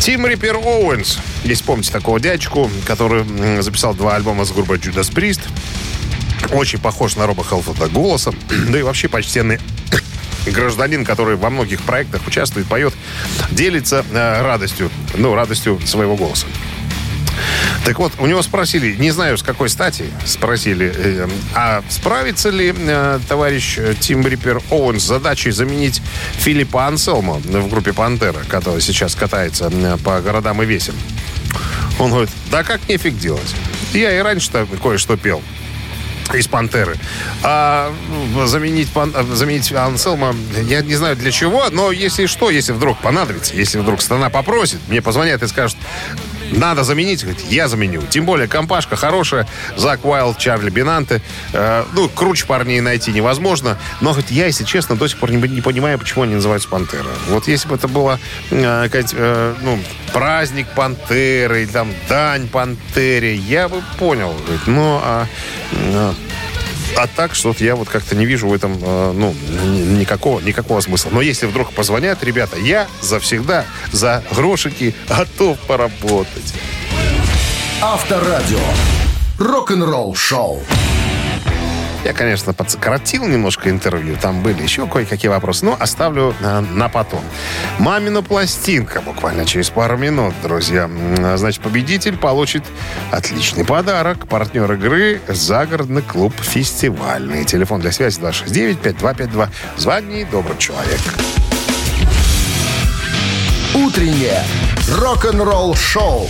Тим 0.01 0.25
Риппер 0.25 0.55
Оуэнс. 0.55 1.19
Есть, 1.43 1.63
помните 1.63 1.91
такого 1.91 2.19
дядечку, 2.19 2.71
который 2.87 3.61
записал 3.61 3.93
два 3.93 4.15
альбома 4.15 4.45
с 4.45 4.51
группой 4.51 4.79
Judas 4.79 5.13
Priest. 5.13 5.41
Очень 6.51 6.79
похож 6.79 7.15
на 7.17 7.27
Роба 7.27 7.43
Хелфорда 7.43 7.87
голосом. 7.87 8.35
Да 8.69 8.79
и 8.79 8.81
вообще 8.81 9.09
почтенный 9.09 9.59
гражданин, 10.47 11.05
который 11.05 11.35
во 11.35 11.51
многих 11.51 11.83
проектах 11.83 12.25
участвует, 12.25 12.65
поет, 12.65 12.95
делится 13.51 14.03
э, 14.11 14.41
радостью, 14.41 14.89
ну, 15.13 15.35
радостью 15.35 15.79
своего 15.85 16.15
голоса. 16.15 16.47
Так 17.85 17.97
вот, 17.97 18.13
у 18.19 18.27
него 18.27 18.43
спросили, 18.43 18.95
не 18.95 19.09
знаю 19.09 19.37
с 19.37 19.43
какой 19.43 19.67
стати, 19.67 20.05
спросили, 20.25 20.93
э, 20.95 21.27
а 21.55 21.83
справится 21.89 22.51
ли 22.51 22.73
э, 22.77 23.19
товарищ 23.27 23.79
Тим 23.99 24.25
Риппер 24.25 24.61
Оуэн 24.69 24.99
с 24.99 25.03
задачей 25.03 25.49
заменить 25.49 25.99
Филиппа 26.33 26.85
Анселма 26.85 27.33
в 27.33 27.69
группе 27.69 27.91
«Пантера», 27.91 28.39
который 28.47 28.81
сейчас 28.81 29.15
катается 29.15 29.71
э, 29.73 29.97
по 29.97 30.21
городам 30.21 30.61
и 30.61 30.65
весим? 30.65 30.93
Он 31.97 32.11
говорит, 32.11 32.29
да 32.51 32.63
как 32.63 32.87
нефиг 32.87 33.17
делать. 33.17 33.55
Я 33.93 34.15
и 34.15 34.19
раньше-то 34.19 34.67
кое-что 34.81 35.17
пел 35.17 35.41
из 36.33 36.47
«Пантеры». 36.47 36.97
А 37.41 37.91
заменить, 38.45 38.89
заменить 39.33 39.71
Анселма, 39.71 40.35
я 40.67 40.81
не 40.81 40.95
знаю 40.95 41.15
для 41.15 41.31
чего, 41.31 41.69
но 41.71 41.91
если 41.91 42.27
что, 42.27 42.51
если 42.51 42.73
вдруг 42.73 42.99
понадобится, 42.99 43.55
если 43.55 43.79
вдруг 43.79 44.01
страна 44.01 44.29
попросит, 44.29 44.79
мне 44.87 45.01
позвонят 45.01 45.41
и 45.41 45.47
скажут, 45.47 45.77
надо 46.51 46.83
заменить, 46.83 47.23
говорит, 47.23 47.41
я 47.49 47.67
заменю. 47.67 48.01
Тем 48.09 48.25
более 48.25 48.47
компашка 48.47 48.95
хорошая, 48.95 49.47
Зак 49.77 50.05
Уайлд, 50.05 50.37
Чарли 50.37 50.69
Бинанте. 50.69 51.21
Э, 51.53 51.85
ну, 51.93 52.09
круче 52.09 52.45
парней 52.45 52.81
найти 52.81 53.11
невозможно. 53.11 53.77
Но, 54.01 54.11
говорит, 54.11 54.31
я, 54.31 54.45
если 54.47 54.63
честно, 54.63 54.95
до 54.95 55.07
сих 55.07 55.17
пор 55.17 55.31
не, 55.31 55.37
не 55.47 55.61
понимаю, 55.61 55.97
почему 55.99 56.23
они 56.23 56.35
называются 56.35 56.69
Пантера. 56.69 57.09
Вот 57.29 57.47
если 57.47 57.67
бы 57.67 57.75
это 57.75 57.87
было, 57.87 58.19
э, 58.51 58.89
э, 58.91 59.55
ну, 59.61 59.79
праздник 60.13 60.67
Пантеры, 60.75 61.65
там 61.67 61.93
дань 62.09 62.47
Пантере, 62.47 63.35
я 63.35 63.69
бы 63.69 63.81
понял. 63.97 64.33
Говорит, 64.45 64.67
ну, 64.67 64.99
а, 65.03 65.27
а 65.73 66.13
а 66.97 67.07
так 67.07 67.35
что-то 67.35 67.63
я 67.63 67.75
вот 67.75 67.89
как-то 67.89 68.15
не 68.15 68.25
вижу 68.25 68.47
в 68.47 68.53
этом 68.53 68.77
э, 68.81 69.11
ну, 69.13 69.33
никакого, 69.97 70.39
никакого 70.39 70.81
смысла. 70.81 71.09
Но 71.11 71.21
если 71.21 71.45
вдруг 71.45 71.71
позвонят, 71.73 72.23
ребята, 72.23 72.57
я 72.57 72.87
завсегда 73.01 73.65
за 73.91 74.23
грошики 74.31 74.93
готов 75.07 75.57
поработать. 75.59 76.53
Авторадио. 77.81 78.59
Рок-н-ролл 79.39 80.15
шоу. 80.15 80.61
Я, 82.03 82.13
конечно, 82.13 82.53
подсократил 82.53 83.27
немножко 83.27 83.69
интервью. 83.69 84.17
Там 84.19 84.41
были 84.41 84.63
еще 84.63 84.87
кое-какие 84.87 85.29
вопросы, 85.29 85.65
но 85.65 85.77
оставлю 85.79 86.33
э, 86.41 86.59
на 86.59 86.89
потом. 86.89 87.21
Мамина 87.77 88.23
пластинка 88.23 89.01
буквально 89.01 89.45
через 89.45 89.69
пару 89.69 89.97
минут, 89.97 90.33
друзья. 90.41 90.89
Значит, 91.35 91.61
победитель 91.61 92.17
получит 92.17 92.63
отличный 93.11 93.65
подарок. 93.65 94.27
Партнер 94.27 94.71
игры 94.73 95.21
«Загородный 95.27 96.01
клуб 96.01 96.33
фестивальный». 96.41 97.45
Телефон 97.45 97.81
для 97.81 97.91
связи 97.91 98.19
269-5252. 98.19 99.49
Звони, 99.77 100.25
добрый 100.25 100.57
человек. 100.57 100.99
Утреннее 103.75 104.43
рок-н-ролл 104.97 105.75
шоу 105.75 106.27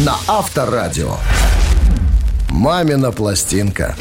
на 0.00 0.16
Авторадио. 0.28 1.16
«Мамина 2.50 3.10
пластинка». 3.10 3.96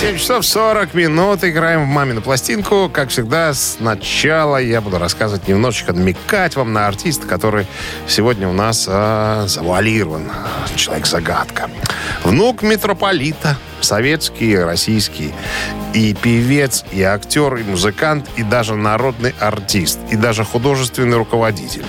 7 0.00 0.18
часов 0.18 0.44
40 0.44 0.92
минут. 0.92 1.42
Играем 1.42 1.84
в 1.84 1.86
«Мамину 1.86 2.20
пластинку». 2.20 2.90
Как 2.92 3.08
всегда, 3.08 3.54
сначала 3.54 4.58
я 4.58 4.82
буду 4.82 4.98
рассказывать 4.98 5.48
немножечко, 5.48 5.94
намекать 5.94 6.54
вам 6.54 6.74
на 6.74 6.86
артиста, 6.86 7.26
который 7.26 7.66
сегодня 8.06 8.46
у 8.46 8.52
нас 8.52 8.86
э, 8.86 9.44
завуалирован. 9.48 10.30
Человек-загадка. 10.74 11.70
Внук 12.26 12.62
митрополита. 12.62 13.56
Советский, 13.80 14.58
российский. 14.58 15.32
И 15.94 16.12
певец, 16.12 16.84
и 16.90 17.00
актер, 17.02 17.54
и 17.54 17.62
музыкант, 17.62 18.28
и 18.34 18.42
даже 18.42 18.74
народный 18.74 19.32
артист. 19.38 20.00
И 20.10 20.16
даже 20.16 20.42
художественный 20.44 21.16
руководитель. 21.18 21.84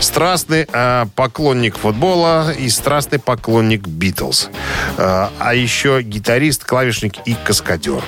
Страстный 0.00 0.66
э, 0.70 1.06
поклонник 1.14 1.78
футбола 1.78 2.52
и 2.52 2.68
страстный 2.68 3.20
поклонник 3.20 3.86
Битлз. 3.86 4.50
Э, 4.98 5.28
а 5.38 5.54
еще 5.54 6.02
гитарист, 6.02 6.64
клавишник 6.64 7.18
и 7.24 7.34
каскадер. 7.34 8.02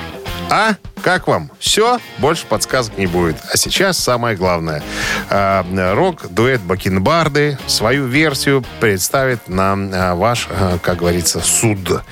А? 0.50 0.74
Как 1.02 1.26
вам? 1.26 1.50
Все? 1.58 1.98
Больше 2.18 2.46
подсказок 2.46 2.96
не 2.96 3.06
будет. 3.06 3.36
А 3.52 3.56
сейчас 3.56 3.98
самое 3.98 4.36
главное. 4.36 4.82
Э, 5.30 5.62
рок-дуэт 5.94 6.60
Бакенбарды 6.60 7.58
свою 7.66 8.06
версию 8.06 8.64
представит 8.78 9.48
нам 9.48 9.92
э, 9.92 10.14
ваш, 10.14 10.46
э, 10.48 10.78
как 10.80 10.98
говорится, 10.98 11.40
суд. 11.40 12.02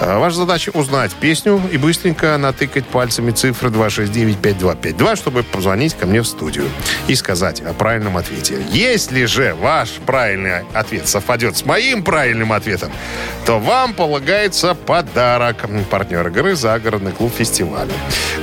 Ваша 0.00 0.36
задача 0.36 0.70
узнать 0.70 1.12
песню 1.14 1.60
и 1.72 1.76
быстренько 1.76 2.38
натыкать 2.38 2.86
пальцами 2.86 3.32
цифры 3.32 3.70
269-5252, 3.70 5.16
чтобы 5.16 5.42
позвонить 5.42 5.94
ко 5.94 6.06
мне 6.06 6.22
в 6.22 6.26
студию 6.26 6.70
и 7.08 7.16
сказать 7.16 7.60
о 7.62 7.72
правильном 7.72 8.16
ответе. 8.16 8.62
Если 8.70 9.24
же 9.24 9.54
ваш 9.54 9.90
правильный 10.06 10.60
ответ 10.74 11.08
совпадет 11.08 11.56
с 11.56 11.64
моим 11.64 12.04
правильным 12.04 12.52
ответом, 12.52 12.92
то 13.44 13.58
вам 13.58 13.94
полагается 13.94 14.74
подарок. 14.74 15.56
Партнер 15.90 16.28
игры 16.28 16.54
«Загородный 16.54 17.12
клуб 17.12 17.32
фестиваля». 17.36 17.92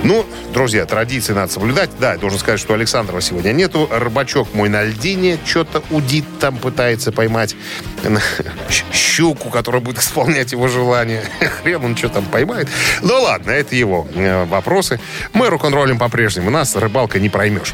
Ну, 0.03 0.25
друзья, 0.53 0.85
традиции 0.85 1.33
надо 1.33 1.51
соблюдать. 1.51 1.89
Да, 1.99 2.13
я 2.13 2.17
должен 2.17 2.39
сказать, 2.39 2.59
что 2.59 2.73
Александрова 2.73 3.21
сегодня 3.21 3.51
нету. 3.51 3.89
Рыбачок 3.91 4.53
мой 4.53 4.69
на 4.69 4.83
льдине 4.83 5.37
что-то 5.45 5.83
удит 5.91 6.25
там, 6.39 6.57
пытается 6.57 7.11
поймать 7.11 7.55
щуку, 8.93 9.49
которая 9.49 9.81
будет 9.81 9.99
исполнять 9.99 10.51
его 10.51 10.67
желание. 10.67 11.23
Хрен 11.61 11.83
он 11.83 11.97
что 11.97 12.09
там 12.09 12.25
поймает. 12.25 12.67
Ну 13.01 13.21
ладно, 13.21 13.51
это 13.51 13.75
его 13.75 14.07
э, 14.13 14.45
вопросы. 14.45 14.99
Мы 15.33 15.49
рок-н-роллим 15.49 15.97
по-прежнему. 15.97 16.49
Нас 16.49 16.75
рыбалка 16.75 17.19
не 17.19 17.29
проймешь. 17.29 17.73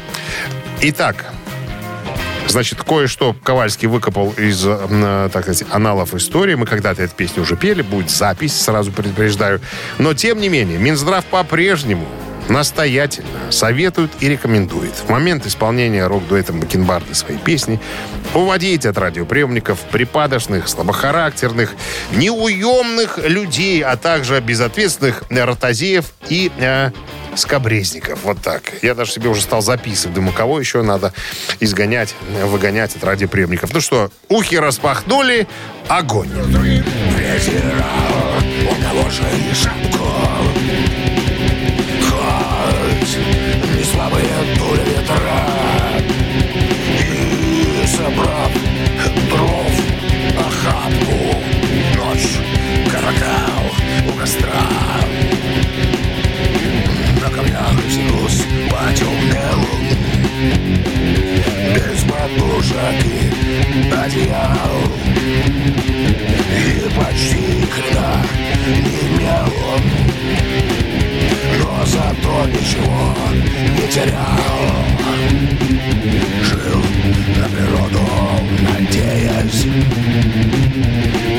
Итак, 0.80 1.32
Значит, 2.52 2.82
кое-что 2.82 3.34
Ковальский 3.42 3.88
выкопал 3.88 4.32
из, 4.32 4.62
э, 4.66 5.30
так 5.32 5.44
сказать, 5.44 5.64
аналов 5.70 6.14
истории. 6.14 6.54
Мы 6.54 6.66
когда-то 6.66 7.02
эту 7.02 7.14
песню 7.14 7.44
уже 7.44 7.56
пели, 7.56 7.80
будет 7.80 8.10
запись, 8.10 8.54
сразу 8.54 8.92
предупреждаю. 8.92 9.62
Но, 9.96 10.12
тем 10.12 10.38
не 10.38 10.50
менее, 10.50 10.78
Минздрав 10.78 11.24
по-прежнему 11.24 12.06
настоятельно 12.48 13.50
советует 13.50 14.10
и 14.20 14.28
рекомендует 14.28 14.92
в 14.94 15.08
момент 15.08 15.46
исполнения 15.46 16.06
рок-дуэтом 16.06 16.60
Бакенбарды 16.60 17.14
своей 17.14 17.38
песни 17.38 17.80
уводить 18.34 18.86
от 18.86 18.98
радиоприемников 18.98 19.78
припадочных, 19.90 20.68
слабохарактерных, 20.68 21.74
неуемных 22.12 23.18
людей, 23.18 23.82
а 23.82 23.96
также 23.96 24.40
безответственных 24.40 25.24
ротозеев 25.30 26.12
и 26.28 26.50
э, 26.58 26.90
скобрезников. 27.36 28.20
Вот 28.24 28.40
так. 28.40 28.62
Я 28.82 28.94
даже 28.94 29.12
себе 29.12 29.28
уже 29.28 29.42
стал 29.42 29.62
записывать. 29.62 30.14
Думаю, 30.14 30.32
кого 30.34 30.60
еще 30.60 30.82
надо 30.82 31.12
изгонять, 31.60 32.14
выгонять 32.44 32.96
от 32.96 33.04
радиоприемников. 33.04 33.72
Ну 33.72 33.80
что, 33.80 34.10
ухи 34.28 34.56
распахнули, 34.56 35.46
огонь. 35.88 36.30
Ветера, 37.18 37.86
у 38.70 38.82
кого 38.82 39.10
же 39.10 39.22
и 39.22 39.54
Хрена 67.30 68.24
не 68.66 68.98
имел. 69.06 69.46
Он 69.72 69.82
Но 71.58 71.86
зато 71.86 72.46
ничего 72.46 73.14
не 73.76 73.86
терял. 73.88 74.82
Жил 76.42 76.82
на 77.38 77.48
природу, 77.48 78.06
надеясь 78.60 79.66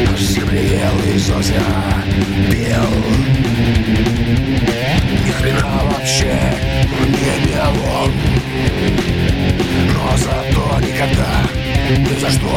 В 0.08 0.20
земле 0.20 0.80
ел 0.80 1.16
из 1.16 1.30
озера 1.30 2.04
пел. 2.50 2.90
Ни 5.26 5.32
хрена 5.32 5.82
вообще 5.92 6.40
не 7.10 7.46
белом 7.46 8.12
Но 9.94 10.18
зато 10.18 10.80
никогда 10.80 11.44
ни 11.90 12.20
за 12.20 12.30
что 12.32 12.54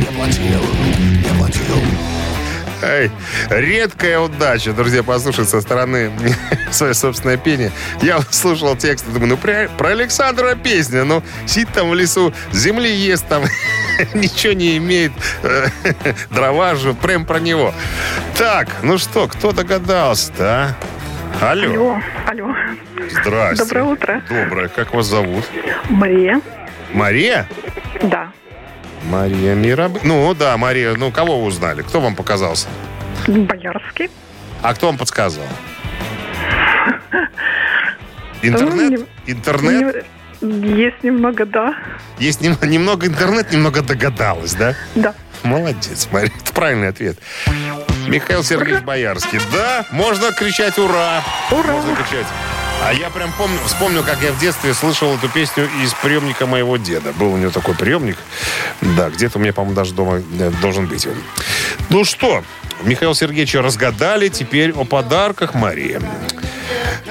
не 0.00 0.16
платил, 0.16 0.64
не 1.22 1.38
платил 1.38 1.80
Эй, 2.86 3.10
редкая 3.50 4.20
удача, 4.20 4.72
друзья, 4.72 5.02
послушать 5.02 5.48
со 5.48 5.60
стороны 5.60 6.12
свое 6.70 6.94
собственное 6.94 7.36
пение. 7.36 7.72
Я 8.00 8.20
слушал 8.30 8.76
текст 8.76 9.08
и 9.08 9.10
думаю, 9.10 9.30
ну 9.30 9.36
про, 9.36 9.68
про 9.76 9.88
Александра 9.88 10.54
песня, 10.54 11.02
ну 11.02 11.22
сидит 11.46 11.70
там 11.74 11.90
в 11.90 11.94
лесу, 11.94 12.32
земли 12.52 12.88
ест 12.88 13.26
там, 13.26 13.42
ничего 14.14 14.52
не 14.52 14.76
имеет, 14.76 15.10
дрова 16.30 16.76
же, 16.76 16.94
прям 16.94 17.26
про 17.26 17.40
него. 17.40 17.74
Так, 18.38 18.68
ну 18.82 18.98
что, 18.98 19.26
кто 19.26 19.50
догадался-то, 19.50 20.76
а? 21.40 21.50
Алло. 21.50 21.68
Алло. 21.68 22.00
Алло. 22.26 22.54
Здрасте. 23.10 23.64
Доброе 23.64 23.84
утро. 23.84 24.22
Доброе. 24.28 24.68
Как 24.68 24.94
вас 24.94 25.06
зовут? 25.06 25.44
Мария. 25.90 26.40
Мария? 26.92 27.48
Да. 28.02 28.32
Мария 29.10 29.54
Мираб... 29.54 30.02
Ну, 30.02 30.34
да, 30.34 30.56
Мария. 30.56 30.94
Ну, 30.94 31.10
кого 31.12 31.40
вы 31.40 31.46
узнали? 31.46 31.82
Кто 31.82 32.00
вам 32.00 32.14
показался? 32.16 32.66
Боярский. 33.26 34.10
А 34.62 34.74
кто 34.74 34.86
вам 34.86 34.98
подсказал? 34.98 35.44
Интернет? 38.42 39.00
Ну, 39.26 39.32
Интернет? 39.32 40.04
Есть 40.40 41.02
немного, 41.02 41.46
да. 41.46 41.74
Есть 42.18 42.40
нем- 42.42 42.56
немного 42.62 43.06
интернет, 43.06 43.50
немного 43.52 43.80
догадалась, 43.82 44.54
да? 44.54 44.74
Да. 44.94 45.14
Молодец, 45.42 46.08
Мария. 46.12 46.30
Это 46.42 46.52
правильный 46.54 46.88
ответ. 46.88 47.18
Михаил 48.06 48.44
Сергеевич 48.44 48.84
Боярский. 48.84 49.40
Да, 49.52 49.84
можно 49.90 50.30
кричать 50.32 50.78
«Ура!» 50.78 51.22
Ура! 51.50 51.72
Можно 51.72 51.96
кричать. 51.96 52.26
А 52.84 52.92
я 52.92 53.08
прям 53.10 53.32
помню, 53.32 53.58
вспомнил, 53.64 54.04
как 54.04 54.20
я 54.22 54.30
в 54.32 54.38
детстве 54.38 54.74
слышал 54.74 55.14
эту 55.14 55.28
песню 55.28 55.68
из 55.82 55.92
приемника 55.94 56.46
моего 56.46 56.76
деда. 56.76 57.12
Был 57.14 57.32
у 57.32 57.36
него 57.36 57.50
такой 57.50 57.74
приемник. 57.74 58.16
Да, 58.80 59.10
где-то 59.10 59.38
у 59.38 59.40
меня, 59.40 59.52
по-моему, 59.52 59.74
даже 59.74 59.94
дома 59.94 60.22
э, 60.38 60.50
должен 60.60 60.86
быть 60.86 61.06
он. 61.06 61.14
Ну 61.88 62.04
что, 62.04 62.42
Михаил 62.82 63.14
Сергеевича 63.14 63.62
разгадали. 63.62 64.28
Теперь 64.28 64.72
о 64.72 64.84
подарках 64.84 65.54
Марии. 65.54 66.00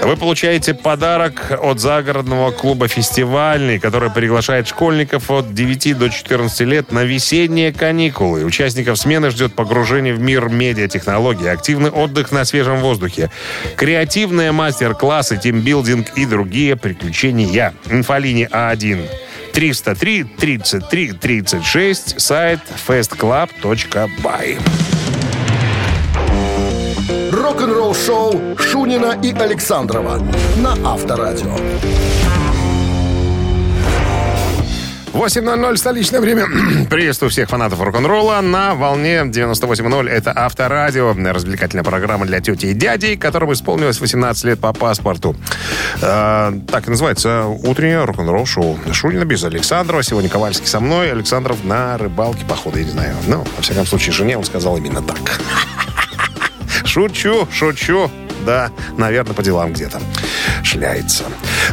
Вы 0.02 0.18
получаете 0.18 0.74
подарок 0.74 1.52
от 1.62 1.80
загородного 1.80 2.52
клуба 2.52 2.88
«Фестивальный», 2.88 3.80
который 3.80 4.12
приглашает 4.12 4.68
школьников 4.68 5.32
от 5.32 5.54
9 5.54 5.98
до 5.98 6.10
14 6.10 6.60
лет 6.62 6.92
на 6.92 7.04
весенние 7.04 7.74
каникулы. 7.74 8.44
Участников 8.44 8.98
смены 8.98 9.32
ждет 9.32 9.56
погружение 9.56 10.14
в 10.14 10.20
мир 10.20 10.50
медиатехнологий, 10.50 11.50
активный 11.50 11.90
отдых 11.90 12.32
на 12.32 12.46
свежем 12.46 12.82
воздухе, 12.82 13.32
креативные 13.78 14.52
мастер-классы, 14.52 15.38
тимбилдинг 15.38 16.10
и 16.16 16.26
другие 16.26 16.76
приключения. 16.76 17.74
Инфолиния 17.90 18.50
А1 18.52 19.08
303 19.56 20.26
33 20.38 21.14
36, 21.14 22.20
сайт 22.20 22.60
festclub.by. 22.88 24.60
Рок-н-ролл 27.32 27.96
шоу 27.96 28.58
Шунина 28.58 29.18
и 29.24 29.32
Александрова 29.32 30.20
на 30.58 30.74
Авторадио. 30.84 31.56
8.00 35.16 35.78
столичное 35.78 36.20
время. 36.20 36.46
Приветствую 36.90 37.30
всех 37.30 37.50
фанатов 37.50 37.82
рок-н-ролла 37.82 38.42
на 38.42 38.76
волне 38.76 39.22
98.0. 39.22 40.10
Это 40.10 40.34
Авторадио, 40.36 41.14
развлекательная 41.14 41.86
программа 41.86 42.26
для 42.26 42.42
тети 42.42 42.68
и 42.68 42.74
дядей, 42.74 43.16
которым 43.16 43.54
исполнилось 43.54 44.02
18 44.02 44.44
лет 44.44 44.60
по 44.60 44.74
паспорту. 44.74 45.34
Э, 46.02 46.52
так 46.70 46.88
и 46.88 46.90
называется 46.90 47.46
утреннее 47.46 48.04
рок-н-ролл 48.04 48.46
шоу. 48.46 48.78
Шунина 48.92 49.24
без 49.24 49.46
Александрова. 49.46 50.04
Сегодня 50.04 50.30
Ковальский 50.30 50.68
со 50.68 50.82
мной. 50.82 51.12
Александров 51.12 51.64
на 51.64 51.98
рыбалке, 51.98 52.44
походу, 52.46 52.80
я 52.80 52.84
не 52.84 52.92
знаю. 52.92 53.16
Ну, 53.26 53.46
во 53.56 53.62
всяком 53.62 53.86
случае, 53.86 54.12
жене 54.12 54.38
он 54.38 54.44
сказал 54.44 54.76
именно 54.76 55.02
так. 55.02 55.40
Шучу, 56.86 57.48
шучу. 57.54 58.12
Да, 58.46 58.72
наверное, 58.98 59.34
по 59.34 59.42
делам 59.42 59.74
где-то 59.74 60.00
шляется. 60.64 61.24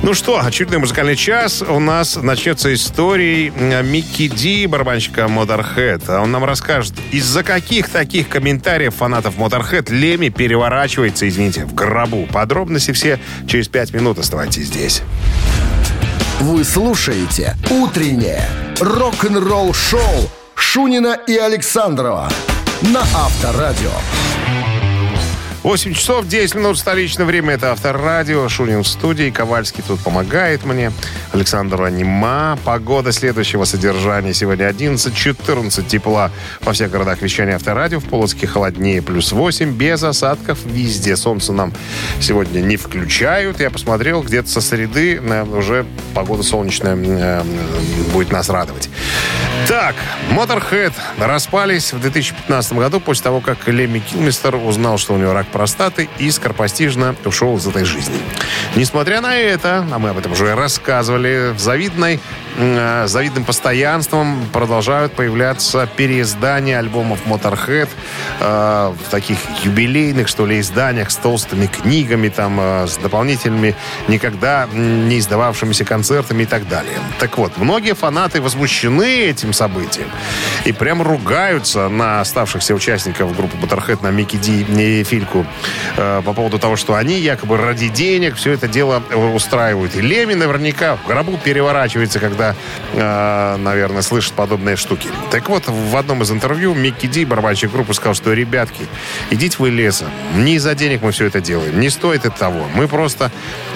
Ну 0.02 0.14
что, 0.14 0.40
очередной 0.40 0.78
музыкальный 0.78 1.16
час 1.16 1.62
у 1.62 1.78
нас 1.78 2.16
начнется 2.16 2.72
историей 2.72 3.52
э, 3.54 3.82
Микки 3.82 4.28
Ди, 4.28 4.66
барабанщика 4.66 5.22
Motorhead. 5.22 6.18
Он 6.18 6.32
нам 6.32 6.44
расскажет, 6.44 6.94
из-за 7.10 7.42
каких 7.44 7.88
таких 7.88 8.28
комментариев 8.28 8.94
фанатов 8.94 9.36
Motorhead 9.36 9.92
Леми 9.92 10.30
переворачивается, 10.30 11.28
извините, 11.28 11.64
в 11.64 11.74
гробу. 11.74 12.26
Подробности 12.26 12.92
все 12.92 13.18
через 13.46 13.68
пять 13.68 13.92
минут. 13.92 14.18
Оставайтесь 14.18 14.66
здесь. 14.66 15.02
Вы 16.40 16.64
слушаете 16.64 17.54
«Утреннее 17.70 18.42
рок-н-ролл-шоу» 18.80 20.30
Шунина 20.54 21.18
и 21.26 21.36
Александрова 21.36 22.30
на 22.82 23.00
Авторадио. 23.00 23.90
8 25.62 25.94
часов 25.94 26.26
10 26.26 26.56
минут 26.56 26.76
столичное 26.76 27.24
время. 27.24 27.54
Это 27.54 27.70
Авторадио. 27.70 28.48
Шунин 28.48 28.82
в 28.82 28.88
студии. 28.88 29.30
Ковальский 29.30 29.84
тут 29.86 30.00
помогает 30.00 30.64
мне. 30.64 30.90
Александр 31.30 31.82
Анима. 31.82 32.58
Погода 32.64 33.12
следующего 33.12 33.64
содержания. 33.64 34.34
Сегодня 34.34 34.68
11-14 34.68 35.86
тепла 35.86 36.32
во 36.62 36.72
всех 36.72 36.90
городах 36.90 37.22
вещания 37.22 37.54
Авторадио. 37.54 38.00
В 38.00 38.04
Полоцке 38.04 38.48
холоднее. 38.48 39.02
Плюс 39.02 39.30
8. 39.30 39.72
Без 39.72 40.02
осадков 40.02 40.58
везде. 40.64 41.16
Солнце 41.16 41.52
нам 41.52 41.72
сегодня 42.20 42.60
не 42.60 42.76
включают. 42.76 43.60
Я 43.60 43.70
посмотрел, 43.70 44.22
где-то 44.22 44.48
со 44.48 44.60
среды 44.60 45.20
э, 45.22 45.44
уже 45.44 45.86
погода 46.12 46.42
солнечная 46.42 46.96
э, 46.96 47.44
будет 48.12 48.32
нас 48.32 48.48
радовать. 48.48 48.90
Так, 49.68 49.94
Motorhead 50.30 50.92
распались 51.18 51.92
в 51.92 52.00
2015 52.00 52.72
году 52.72 53.00
после 53.00 53.24
того, 53.24 53.40
как 53.40 53.68
Лемми 53.68 54.00
Килмистер 54.00 54.56
узнал, 54.56 54.98
что 54.98 55.14
у 55.14 55.16
него 55.18 55.32
рак 55.32 55.46
простаты 55.46 56.08
и 56.18 56.30
скоропостижно 56.30 57.14
ушел 57.24 57.56
из 57.56 57.66
этой 57.66 57.84
жизни. 57.84 58.18
Несмотря 58.74 59.20
на 59.20 59.36
это, 59.36 59.86
а 59.90 59.98
мы 59.98 60.10
об 60.10 60.18
этом 60.18 60.32
уже 60.32 60.54
рассказывали, 60.54 61.52
в 61.52 61.60
завидной 61.60 62.20
э, 62.56 63.06
завидным 63.06 63.44
постоянством 63.44 64.46
продолжают 64.52 65.12
появляться 65.12 65.88
переиздания 65.96 66.78
альбомов 66.78 67.20
Motorhead 67.26 67.88
э, 68.40 68.92
в 69.06 69.10
таких 69.10 69.38
юбилейных, 69.62 70.28
что 70.28 70.44
ли, 70.44 70.58
изданиях 70.60 71.10
с 71.10 71.16
толстыми 71.16 71.66
книгами, 71.66 72.28
там, 72.28 72.58
э, 72.60 72.86
с 72.88 72.96
дополнительными, 72.96 73.76
никогда 74.08 74.66
не 74.72 75.18
издававшимися 75.18 75.84
концертами 75.84 76.42
и 76.42 76.46
так 76.46 76.68
далее. 76.68 76.98
Так 77.18 77.38
вот, 77.38 77.56
многие 77.58 77.94
фанаты 77.94 78.40
возмущены 78.40 79.20
этим 79.22 79.51
событием 79.52 80.08
и 80.64 80.72
прям 80.72 81.02
ругаются 81.02 81.88
на 81.88 82.20
оставшихся 82.20 82.74
участников 82.74 83.36
группы 83.36 83.56
Motorhead, 83.56 84.02
на 84.02 84.10
Микки 84.10 84.36
Ди 84.36 84.62
и 84.62 85.04
Фильку 85.04 85.46
э, 85.96 86.22
по 86.24 86.32
поводу 86.32 86.58
того, 86.58 86.76
что 86.76 86.94
они 86.94 87.18
якобы 87.18 87.56
ради 87.56 87.88
денег 87.88 88.36
все 88.36 88.52
это 88.52 88.68
дело 88.68 89.02
устраивают. 89.34 89.96
И 89.96 90.00
Леми 90.00 90.34
наверняка 90.34 90.96
в 90.96 91.06
гробу 91.06 91.38
переворачивается, 91.38 92.18
когда, 92.18 92.54
э, 92.92 93.56
наверное, 93.56 94.02
слышит 94.02 94.32
подобные 94.34 94.76
штуки. 94.76 95.08
Так 95.30 95.48
вот, 95.48 95.64
в 95.66 95.96
одном 95.96 96.22
из 96.22 96.30
интервью 96.30 96.74
Микки 96.74 97.06
Ди, 97.06 97.24
барабанщик 97.24 97.72
группы, 97.72 97.94
сказал, 97.94 98.14
что, 98.14 98.32
ребятки, 98.32 98.86
идите 99.30 99.56
вы 99.58 99.70
лесом. 99.70 100.08
Не 100.34 100.54
из-за 100.56 100.74
денег 100.74 101.02
мы 101.02 101.12
все 101.12 101.26
это 101.26 101.40
делаем. 101.40 101.78
Не 101.80 101.90
стоит 101.90 102.24
это 102.24 102.36
того. 102.36 102.66
Мы 102.74 102.88
просто 102.88 103.30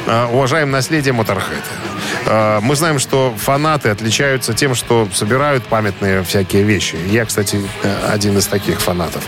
э, 0.06 0.26
уважаем 0.26 0.70
наследие 0.70 1.14
Motorhead. 1.14 1.64
Э, 2.26 2.60
мы 2.62 2.76
знаем, 2.76 2.98
что 2.98 3.34
фанаты 3.36 3.88
отличаются 3.88 4.54
тем, 4.54 4.74
что 4.74 5.08
собирают 5.12 5.64
памятные 5.64 6.22
всякие 6.22 6.62
вещи. 6.62 6.96
Я, 7.08 7.24
кстати, 7.24 7.60
один 8.08 8.38
из 8.38 8.46
таких 8.46 8.80
фанатов. 8.80 9.24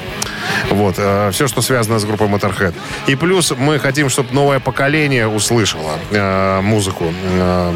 Вот. 0.71 0.95
э, 0.99 1.31
Все, 1.33 1.49
что 1.49 1.63
связано 1.63 1.99
с 1.99 2.05
группой 2.05 2.29
Motorhead. 2.29 2.75
И 3.07 3.15
плюс 3.15 3.53
мы 3.57 3.79
хотим, 3.79 4.09
чтобы 4.09 4.33
новое 4.33 4.61
поколение 4.61 5.29
услышало 5.29 5.99
э, 6.11 6.61
музыку 6.61 7.13
э, 7.25 7.73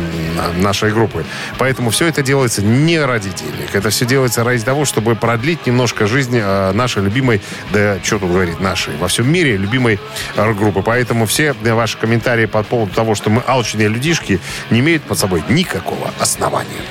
нашей 0.57 0.93
группы. 0.93 1.25
Поэтому 1.59 1.91
все 1.91 2.07
это 2.07 2.23
делается 2.23 2.63
не 2.63 2.99
ради 2.99 3.31
денег. 3.31 3.75
Это 3.75 3.91
все 3.91 4.05
делается 4.05 4.45
ради 4.45 4.63
того, 4.63 4.85
чтобы 4.85 5.15
продлить 5.15 5.67
немножко 5.67 6.07
жизнь 6.07 6.39
э, 6.39 6.73
нашей 6.73 7.03
любимой, 7.03 7.41
да 7.73 7.97
что 8.03 8.19
тут 8.19 8.31
говорить, 8.31 8.61
нашей, 8.61 8.97
во 8.97 9.09
всем 9.09 9.31
мире 9.31 9.57
любимой 9.57 9.99
рок-группы. 10.37 10.83
Поэтому 10.83 11.27
все 11.27 11.53
ваши 11.53 11.99
комментарии 11.99 12.47
по 12.47 12.63
поводу 12.63 12.95
того, 12.95 13.15
что 13.15 13.31
мы 13.31 13.43
алчные 13.47 13.89
людишки, 13.89 14.41
не 14.71 14.81
имеют 14.81 15.03
под 15.03 15.19
собой 15.19 15.43
никакого 15.49 16.11
основания. 16.19 16.83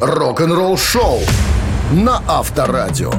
Рок-н-ролл 0.00 0.76
шоу 0.78 1.20
на 1.90 2.22
Авторадио. 2.28 3.12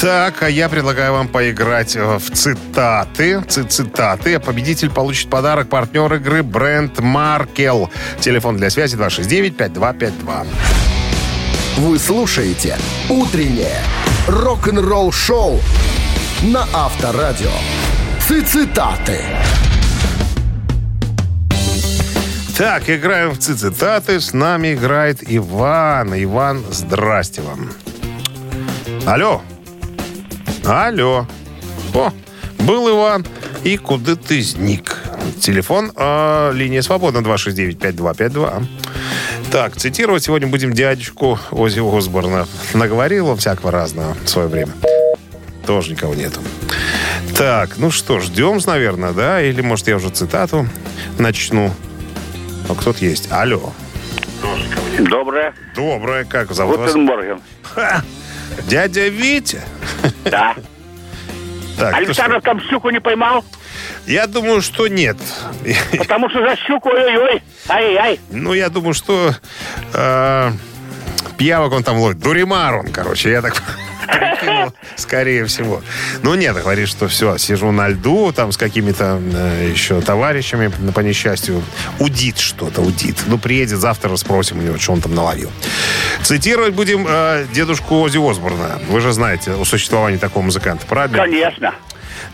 Так, 0.00 0.42
а 0.42 0.48
я 0.48 0.68
предлагаю 0.70 1.12
вам 1.12 1.28
поиграть 1.28 1.94
э, 1.94 2.16
в 2.18 2.30
цитаты. 2.30 3.42
Ци- 3.46 3.64
Цитаты. 3.64 4.38
Победитель 4.40 4.88
получит 4.88 5.28
подарок. 5.28 5.68
Партнер 5.68 6.14
игры 6.14 6.42
бренд 6.42 6.98
Маркел. 7.00 7.90
Телефон 8.18 8.56
для 8.56 8.70
связи 8.70 8.96
269-5252. 8.96 10.46
Вы 11.78 11.98
слушаете 11.98 12.78
«Утреннее 13.10 13.76
рок-н-ролл 14.26 15.12
шоу» 15.12 15.60
на 16.42 16.66
Авторадио. 16.72 17.50
Цитаты. 18.46 19.18
Так, 22.56 22.88
играем 22.88 23.30
в 23.32 23.38
ци- 23.38 23.54
цитаты. 23.54 24.18
С 24.20 24.32
нами 24.32 24.72
играет 24.74 25.18
Иван. 25.26 26.14
Иван, 26.22 26.64
здрасте 26.70 27.42
вам. 27.42 27.70
Алло. 29.06 29.42
Алло. 30.64 31.26
О, 31.94 32.12
был 32.60 32.88
Иван. 32.90 33.26
И 33.64 33.76
куда 33.76 34.14
ты 34.16 34.42
сник? 34.42 34.96
Телефон, 35.40 35.92
э, 35.94 36.52
линия 36.54 36.82
свободна 36.82 37.18
269-5252. 37.18 38.66
Так, 39.50 39.76
цитировать 39.76 40.22
сегодня 40.22 40.48
будем 40.48 40.72
дядечку 40.72 41.38
Оззи 41.50 41.80
Осборна. 41.80 42.46
Наговорил 42.74 43.28
он 43.28 43.36
всякого 43.36 43.70
разного 43.70 44.14
в 44.24 44.28
свое 44.28 44.48
время. 44.48 44.72
Тоже 45.66 45.92
никого 45.92 46.14
нету. 46.14 46.40
Так, 47.36 47.78
ну 47.78 47.90
что, 47.90 48.20
ждем, 48.20 48.60
наверное, 48.66 49.12
да? 49.12 49.42
Или, 49.42 49.60
может, 49.60 49.88
я 49.88 49.96
уже 49.96 50.10
цитату 50.10 50.66
начну? 51.18 51.72
А 52.68 52.74
кто-то 52.74 53.04
есть. 53.04 53.30
Алло. 53.32 53.72
Доброе. 54.98 55.54
Доброе. 55.74 56.24
Как 56.24 56.52
зовут 56.52 56.78
вас? 56.78 56.92
Гутенборген. 56.92 57.40
Дядя 58.68 59.08
Витя? 59.08 59.62
Да. 60.24 60.54
Так, 61.78 61.94
Александр 61.94 62.40
там 62.42 62.60
щуку 62.60 62.90
не 62.90 63.00
поймал? 63.00 63.44
я 64.06 64.26
думаю, 64.26 64.60
что 64.60 64.88
нет. 64.88 65.16
Потому 65.96 66.28
что 66.28 66.40
за 66.42 66.56
щуку, 66.56 66.90
ой-ой-ой. 66.90 67.42
Ай-яй. 67.68 68.20
Ну, 68.30 68.52
я 68.52 68.68
думаю, 68.68 68.94
что 68.94 69.34
э, 69.94 70.52
пиявок 71.38 71.72
он 71.72 71.82
там 71.82 71.98
ловит. 71.98 72.18
Дуримар 72.18 72.74
он, 72.76 72.88
короче, 72.88 73.30
я 73.30 73.40
так 73.42 73.62
прикинул, 74.10 74.72
скорее 74.96 75.46
всего. 75.46 75.82
Ну, 76.22 76.34
нет, 76.34 76.56
говорит, 76.56 76.88
что 76.88 77.08
все, 77.08 77.38
сижу 77.38 77.70
на 77.70 77.88
льду, 77.88 78.32
там 78.32 78.52
с 78.52 78.56
какими-то 78.56 79.20
э, 79.20 79.70
еще 79.72 80.00
товарищами, 80.00 80.70
ну, 80.78 80.92
по 80.92 81.00
несчастью, 81.00 81.62
удит 81.98 82.38
что-то, 82.38 82.80
удит. 82.80 83.16
Ну, 83.26 83.38
приедет 83.38 83.78
завтра, 83.78 84.14
спросим 84.16 84.58
у 84.58 84.62
него, 84.62 84.78
что 84.78 84.92
он 84.92 85.00
там 85.00 85.14
наловил. 85.14 85.50
Цитировать 86.22 86.74
будем 86.74 87.06
э, 87.08 87.46
дедушку 87.52 88.00
Ози 88.00 88.18
Осборна. 88.18 88.80
Вы 88.88 89.00
же 89.00 89.12
знаете 89.12 89.52
о 89.52 89.64
существовании 89.64 90.18
такого 90.18 90.44
музыканта, 90.44 90.86
правильно? 90.86 91.18
Конечно. 91.18 91.74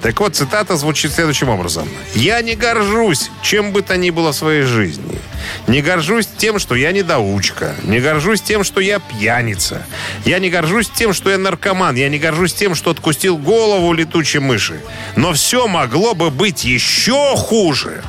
Так 0.03 0.21
вот, 0.21 0.37
цитата 0.37 0.77
звучит 0.77 1.13
следующим 1.13 1.49
образом. 1.49 1.89
«Я 2.15 2.43
не 2.43 2.55
горжусь, 2.55 3.31
чем 3.43 3.73
бы 3.73 3.83
то 3.83 3.97
ни 3.97 4.11
было 4.11 4.33
в 4.33 4.37
своей 4.37 4.63
жизни. 4.63 5.19
Не 5.67 5.81
горжусь 5.81 6.27
тем, 6.27 6.59
что 6.59 6.75
я 6.75 6.93
недоучка. 6.93 7.75
Не 7.83 8.01
горжусь 8.01 8.41
тем, 8.41 8.65
что 8.65 8.81
я 8.81 8.99
пьяница. 8.99 9.85
Я 10.25 10.39
не 10.39 10.51
горжусь 10.51 10.89
тем, 10.89 11.13
что 11.13 11.31
я 11.31 11.39
наркоман. 11.39 11.97
Я 11.97 12.09
не 12.09 12.19
горжусь 12.19 12.55
тем, 12.55 12.75
что 12.75 12.91
откустил 12.91 13.39
голову 13.39 13.93
летучей 13.93 14.41
мыши. 14.41 14.81
Но 15.17 15.33
все 15.33 15.67
могло 15.67 16.15
бы 16.15 16.31
быть 16.31 16.65
еще 16.65 17.37
хуже. 17.37 18.03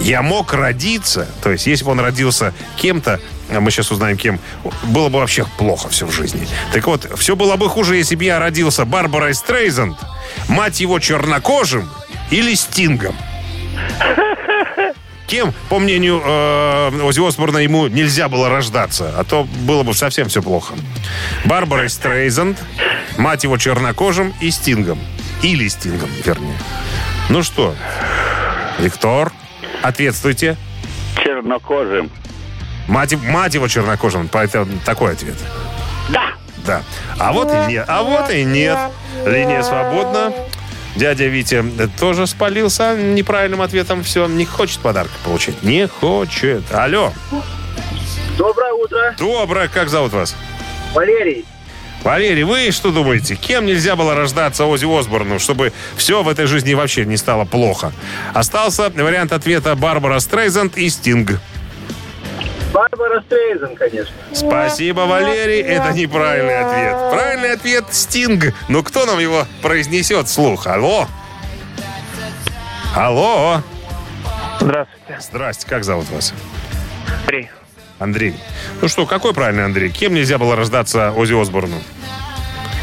Я 0.00 0.22
мог 0.22 0.54
родиться, 0.54 1.28
то 1.42 1.50
есть 1.50 1.66
если 1.66 1.84
бы 1.84 1.90
он 1.90 2.00
родился 2.00 2.54
кем-то, 2.76 3.20
мы 3.58 3.70
сейчас 3.70 3.90
узнаем 3.90 4.16
кем, 4.16 4.38
было 4.84 5.08
бы 5.08 5.18
вообще 5.18 5.46
плохо 5.58 5.88
все 5.88 6.06
в 6.06 6.12
жизни. 6.12 6.46
Так 6.72 6.86
вот, 6.86 7.08
все 7.18 7.36
было 7.36 7.56
бы 7.56 7.68
хуже, 7.68 7.96
если 7.96 8.14
бы 8.14 8.24
я 8.24 8.38
родился 8.38 8.84
Барбарой 8.84 9.34
Стрейзанд, 9.34 9.96
мать 10.48 10.80
его 10.80 10.98
чернокожим 10.98 11.90
или 12.30 12.54
Стингом. 12.54 13.16
Кем, 15.26 15.54
по 15.68 15.78
мнению 15.78 16.20
э, 16.24 17.02
Оззи 17.02 17.26
Осборна, 17.26 17.58
ему 17.58 17.86
нельзя 17.86 18.28
было 18.28 18.48
рождаться, 18.48 19.14
а 19.16 19.22
то 19.22 19.44
было 19.60 19.84
бы 19.84 19.94
совсем 19.94 20.28
все 20.28 20.42
плохо. 20.42 20.74
Барбарой 21.44 21.88
Стрейзанд, 21.88 22.58
мать 23.16 23.44
его 23.44 23.56
чернокожим 23.56 24.34
и 24.40 24.50
Стингом. 24.50 24.98
Или 25.42 25.68
Стингом, 25.68 26.10
вернее. 26.24 26.58
Ну 27.28 27.44
что, 27.44 27.76
Виктор, 28.80 29.32
ответствуйте. 29.82 30.56
Чернокожим. 31.22 32.10
Мать, 32.90 33.14
мать 33.22 33.54
его 33.54 33.68
чернокожим, 33.68 34.26
поэтому 34.26 34.66
такой 34.84 35.12
ответ. 35.12 35.36
Да. 36.08 36.32
Да. 36.66 36.82
А 37.20 37.32
вот 37.32 37.48
и 37.48 37.72
нет. 37.72 37.84
А 37.86 38.02
вот 38.02 38.30
и 38.30 38.42
нет. 38.42 38.76
Линия 39.24 39.62
свободна. 39.62 40.32
Дядя 40.96 41.26
Витя 41.26 41.64
тоже 42.00 42.26
спалился 42.26 42.96
неправильным 42.96 43.62
ответом. 43.62 44.02
Все, 44.02 44.26
не 44.26 44.44
хочет 44.44 44.80
подарка 44.80 45.12
получить. 45.24 45.62
Не 45.62 45.86
хочет. 45.86 46.64
Алло. 46.72 47.12
Доброе 48.36 48.72
утро, 48.72 49.14
Доброе. 49.16 49.68
Как 49.68 49.88
зовут 49.88 50.12
вас? 50.12 50.34
Валерий. 50.92 51.44
Валерий, 52.02 52.42
вы 52.42 52.72
что 52.72 52.90
думаете? 52.90 53.36
Кем 53.36 53.66
нельзя 53.66 53.94
было 53.94 54.16
рождаться 54.16 54.64
Ози 54.64 54.86
Осборну, 54.86 55.38
чтобы 55.38 55.72
все 55.96 56.24
в 56.24 56.28
этой 56.28 56.46
жизни 56.46 56.74
вообще 56.74 57.04
не 57.04 57.16
стало 57.16 57.44
плохо? 57.44 57.92
Остался 58.34 58.90
вариант 58.90 59.32
ответа 59.32 59.76
Барбара 59.76 60.18
Стрейзанд 60.18 60.76
и 60.76 60.88
Стинг. 60.88 61.38
Барбара 62.72 63.20
Стрейзен, 63.22 63.76
конечно. 63.76 64.14
Спасибо, 64.32 65.00
Валерий. 65.00 65.60
Это 65.60 65.92
неправильный 65.92 66.60
ответ. 66.60 67.12
Правильный 67.12 67.52
ответ– 67.52 67.84
Стинг. 67.90 68.54
Но 68.68 68.82
кто 68.82 69.06
нам 69.06 69.18
его 69.18 69.46
произнесет 69.62 70.28
вслух? 70.28 70.66
Алло? 70.66 71.08
Алло? 72.94 73.62
Здравствуйте. 74.60 75.18
Здрасте, 75.20 75.66
как 75.66 75.84
зовут 75.84 76.08
вас? 76.10 76.34
Андрей. 77.22 77.50
Андрей. 77.98 78.34
Ну 78.80 78.88
что, 78.88 79.06
какой 79.06 79.34
правильный 79.34 79.64
Андрей? 79.64 79.90
Кем 79.90 80.14
нельзя 80.14 80.38
было 80.38 80.56
рождаться 80.56 81.12
Ози 81.12 81.40
Осборну? 81.40 81.82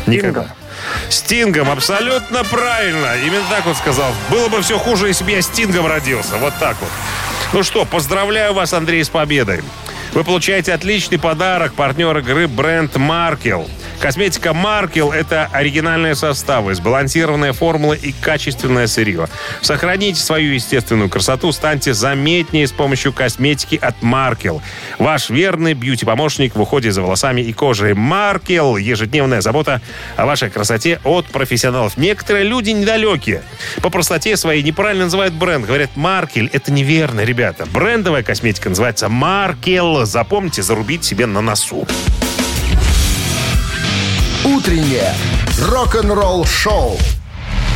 Никогда. 0.05 0.47
Стингом, 1.09 1.69
абсолютно 1.69 2.43
правильно. 2.43 3.15
Именно 3.25 3.43
так 3.49 3.65
вот 3.65 3.77
сказал. 3.77 4.11
Было 4.29 4.47
бы 4.47 4.61
все 4.61 4.77
хуже, 4.77 5.07
если 5.07 5.23
бы 5.23 5.31
я 5.31 5.41
Стингом 5.41 5.87
родился. 5.87 6.37
Вот 6.37 6.53
так 6.59 6.77
вот. 6.79 6.89
Ну 7.53 7.63
что, 7.63 7.85
поздравляю 7.85 8.53
вас, 8.53 8.73
Андрей, 8.73 9.03
с 9.03 9.09
победой. 9.09 9.61
Вы 10.13 10.23
получаете 10.23 10.73
отличный 10.73 11.17
подарок. 11.17 11.73
Партнер 11.73 12.17
игры 12.17 12.47
бренд 12.47 12.95
Маркел. 12.97 13.67
Косметика 13.99 14.53
Маркел– 14.53 15.11
это 15.13 15.49
оригинальные 15.51 16.15
составы, 16.15 16.75
сбалансированная 16.75 17.51
формула 17.51 17.93
и 17.93 18.11
качественное 18.11 18.85
сырье. 18.85 19.27
Сохраните 19.61 20.21
свою 20.21 20.53
естественную 20.53 21.09
красоту, 21.09 21.51
станьте 21.51 21.93
заметнее 21.93 22.67
с 22.67 22.71
помощью 22.71 23.11
косметики 23.11 23.75
от 23.75 24.01
Маркел. 24.03 24.61
Ваш 24.99 25.31
верный 25.31 25.73
бьюти-помощник 25.73 26.55
в 26.55 26.61
уходе 26.61 26.91
за 26.91 27.01
волосами 27.01 27.41
и 27.41 27.53
кожей. 27.53 27.95
Маркел– 27.95 28.77
ежедневная 28.77 29.41
забота 29.41 29.81
о 30.15 30.27
вашей 30.27 30.51
красоте 30.51 30.99
от 31.03 31.25
профессионалов. 31.25 31.97
Некоторые 31.97 32.45
люди 32.45 32.69
недалекие. 32.69 33.41
По 33.81 33.89
простоте 33.89 34.37
своей 34.37 34.61
неправильно 34.61 35.05
называют 35.05 35.33
бренд. 35.33 35.65
Говорят, 35.65 35.89
Маркель– 35.95 36.49
это 36.53 36.71
неверно, 36.71 37.21
ребята. 37.21 37.65
Брендовая 37.73 38.21
косметика 38.21 38.69
называется 38.69 39.09
Маркел. 39.09 40.05
Запомните, 40.05 40.61
зарубить 40.61 41.03
себе 41.03 41.25
на 41.25 41.41
носу. 41.41 41.87
Утреннее 44.45 45.13
рок-н-ролл-шоу 45.59 46.97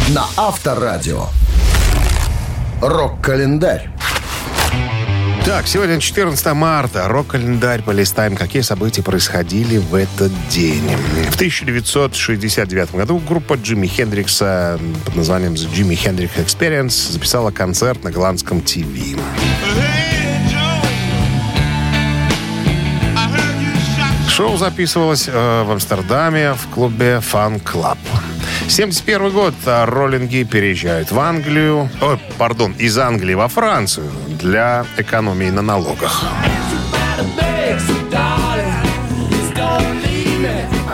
на 0.10 0.26
Авторадио. 0.38 1.26
Рок-календарь. 2.82 3.90
Так, 5.44 5.68
сегодня 5.68 6.00
14 6.00 6.54
марта. 6.54 7.08
Рок-календарь 7.08 7.82
полистаем, 7.82 8.36
какие 8.36 8.62
события 8.62 9.02
происходили 9.02 9.78
в 9.78 9.96
этот 9.96 10.32
день. 10.50 10.88
В 11.32 11.36
1969 11.36 12.92
году 12.94 13.18
группа 13.18 13.56
Джимми 13.56 13.88
Хендрикса 13.88 14.80
под 15.04 15.16
названием 15.16 15.54
The 15.54 15.68
Jimi 15.74 15.98
Hendrix 15.98 16.30
Experience 16.38 17.12
записала 17.12 17.50
концерт 17.50 18.04
на 18.04 18.12
голландском 18.12 18.62
ТВ. 18.62 19.18
Шоу 24.28 24.58
записывалось 24.58 25.28
э, 25.28 25.64
в 25.64 25.72
Амстердаме 25.72 26.54
в 26.54 26.68
клубе 26.74 27.22
Fun 27.22 27.62
Club. 27.62 27.98
71 28.68 29.32
год. 29.32 29.54
а 29.66 29.86
Роллинги 29.86 30.44
переезжают 30.44 31.12
в 31.12 31.20
Англию. 31.20 31.90
О, 32.02 32.18
пардон, 32.38 32.74
из 32.74 32.98
Англии 32.98 33.34
во 33.34 33.48
Францию 33.48 34.10
для 34.28 34.86
экономии 34.98 35.50
на 35.50 35.62
налогах. 35.62 36.24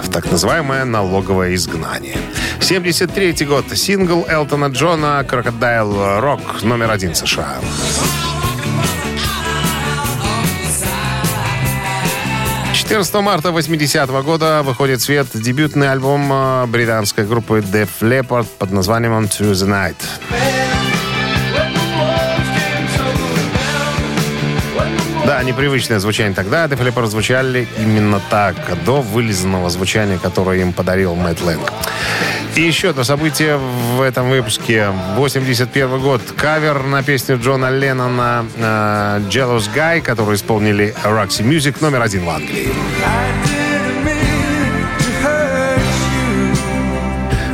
В 0.03 0.09
так 0.11 0.31
называемое 0.31 0.85
налоговое 0.85 1.53
изгнание. 1.55 2.17
73 2.59 3.45
год. 3.45 3.65
Сингл 3.77 4.25
Элтона 4.27 4.65
Джона 4.65 5.23
«Крокодайл 5.23 6.19
Рок» 6.19 6.63
номер 6.63 6.91
один 6.91 7.15
США. 7.15 7.59
14 12.87 13.15
марта 13.15 13.51
80 13.51 14.09
года 14.23 14.63
выходит 14.63 15.01
в 15.01 15.03
свет 15.03 15.27
дебютный 15.33 15.91
альбом 15.91 16.31
э, 16.31 16.65
британской 16.67 17.25
группы 17.25 17.59
Def 17.59 17.89
Leppard 17.99 18.47
под 18.57 18.71
названием 18.71 19.11
On 19.11 19.27
to 19.27 19.51
the 19.51 19.67
Night. 19.67 19.97
Да, 25.25 25.43
непривычное 25.43 25.99
звучание 25.99 26.33
тогда. 26.33 26.67
Def 26.67 26.79
Leppard 26.79 27.07
звучали 27.07 27.67
именно 27.77 28.21
так, 28.29 28.55
до 28.85 29.01
вылизанного 29.01 29.69
звучания, 29.69 30.17
которое 30.17 30.61
им 30.61 30.71
подарил 30.71 31.13
Мэтт 31.13 31.41
Лэнг. 31.41 31.69
И 32.57 32.61
еще 32.61 32.89
одно 32.89 33.03
событие 33.03 33.57
в 33.57 34.01
этом 34.01 34.31
выпуске. 34.31 34.87
81 35.15 35.99
год. 36.01 36.23
Кавер 36.35 36.81
на 36.81 37.03
песню 37.03 37.37
Джона 37.39 37.69
Леннона 37.69 38.47
э, 38.55 39.21
«Jealous 39.29 39.69
Guy», 39.75 40.01
который 40.01 40.37
исполнили 40.37 40.95
Roxy 41.03 41.47
Music, 41.47 41.75
номер 41.81 42.01
один 42.01 42.25
в 42.25 42.29
Англии. 42.31 42.69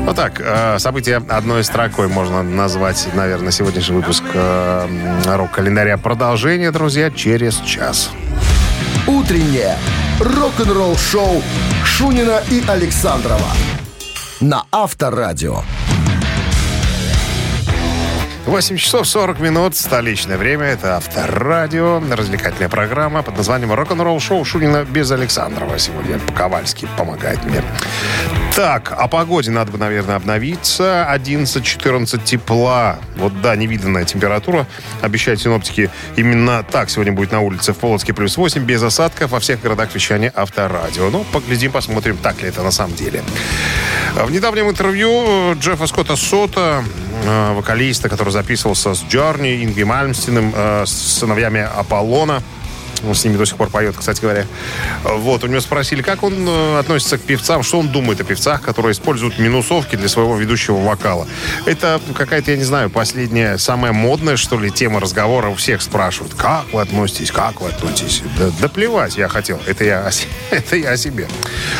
Вот 0.05 0.15
так, 0.15 0.39
э, 0.39 0.79
событие 0.79 1.17
одной 1.17 1.65
строкой 1.65 2.07
можно 2.07 2.41
назвать, 2.41 3.05
наверное, 3.13 3.51
сегодняшний 3.51 3.97
выпуск 3.97 4.23
э, 4.33 4.87
рок-календаря. 5.25 5.97
Продолжение, 5.97 6.71
друзья, 6.71 7.11
через 7.11 7.59
час. 7.59 8.09
Утреннее 9.05 9.75
рок-н-ролл-шоу 10.21 11.43
Шунина 11.83 12.41
и 12.49 12.63
Александрова 12.65 13.49
на 14.43 14.65
Авторадио. 14.71 15.62
8 18.45 18.75
часов 18.75 19.08
40 19.08 19.39
минут, 19.39 19.73
столичное 19.73 20.38
время. 20.38 20.65
Это 20.65 20.97
Авторадио, 20.97 22.03
развлекательная 22.12 22.67
программа 22.67 23.21
под 23.23 23.38
названием 23.38 23.71
«Рок-н-ролл 23.71 24.19
шоу 24.19 24.43
Шунина 24.43 24.84
без 24.84 25.10
Александрова». 25.12 25.79
Сегодня 25.79 26.19
Ковальский 26.36 26.89
помогает 26.97 27.41
мне. 27.45 27.63
Так, 28.53 28.91
о 28.91 29.08
погоде 29.08 29.49
надо 29.49 29.71
бы, 29.71 29.77
наверное, 29.77 30.17
обновиться. 30.17 31.08
11-14 31.10 32.21
тепла. 32.25 32.99
Вот 33.15 33.41
да, 33.41 33.56
невиданная 33.56 34.03
температура. 34.03 34.67
Обещают 35.01 35.41
синоптики 35.41 35.89
именно 36.17 36.63
так 36.63 36.89
сегодня 36.89 37.13
будет 37.13 37.32
на 37.32 37.39
улице 37.39 37.71
в 37.71 37.77
Полоцке 37.77 38.13
плюс 38.13 38.36
8, 38.36 38.62
без 38.65 38.84
осадков 38.84 39.32
во 39.32 39.39
всех 39.39 39.62
городах 39.62 39.95
вещания 39.95 40.34
Авторадио. 40.36 41.10
Ну, 41.10 41.23
поглядим, 41.32 41.71
посмотрим, 41.71 42.17
так 42.17 42.41
ли 42.41 42.49
это 42.49 42.62
на 42.62 42.71
самом 42.71 42.93
деле. 42.95 43.23
В 44.15 44.30
недавнем 44.30 44.69
интервью 44.69 45.56
Джеффа 45.56 45.88
Скотта 45.88 46.15
Сота, 46.15 46.84
э, 47.26 47.54
вокалиста, 47.54 48.10
который 48.10 48.30
записывался 48.30 48.93
с 48.93 49.04
Джорни, 49.04 49.63
Инги 49.63 49.82
Мальмстиным, 49.82 50.54
э, 50.56 50.86
с 50.86 50.91
сыновьями 50.91 51.67
Аполлона, 51.76 52.43
он 53.07 53.15
с 53.15 53.23
ними 53.23 53.37
до 53.37 53.45
сих 53.45 53.57
пор 53.57 53.69
поет, 53.69 53.95
кстати 53.97 54.21
говоря. 54.21 54.45
Вот, 55.03 55.43
у 55.43 55.47
него 55.47 55.61
спросили, 55.61 56.01
как 56.01 56.23
он 56.23 56.47
э, 56.47 56.79
относится 56.79 57.17
к 57.17 57.21
певцам, 57.21 57.63
что 57.63 57.79
он 57.79 57.89
думает 57.89 58.21
о 58.21 58.23
певцах, 58.23 58.61
которые 58.61 58.93
используют 58.93 59.39
минусовки 59.39 59.95
для 59.95 60.07
своего 60.07 60.35
ведущего 60.35 60.77
вокала. 60.77 61.27
Это 61.65 61.99
какая-то, 62.15 62.51
я 62.51 62.57
не 62.57 62.63
знаю, 62.63 62.89
последняя, 62.89 63.57
самая 63.57 63.93
модная, 63.93 64.37
что 64.37 64.59
ли, 64.59 64.71
тема 64.71 64.99
разговора. 64.99 65.49
У 65.49 65.55
всех 65.55 65.81
спрашивают, 65.81 66.33
как 66.33 66.71
вы 66.73 66.81
относитесь, 66.81 67.31
как 67.31 67.61
вы 67.61 67.69
относитесь. 67.69 68.23
Да, 68.37 68.49
да 68.59 68.69
плевать 68.69 69.17
я 69.17 69.27
хотел, 69.27 69.59
это 69.65 69.83
я, 69.83 70.09
это 70.51 70.75
я 70.75 70.91
о 70.91 70.97
себе. 70.97 71.27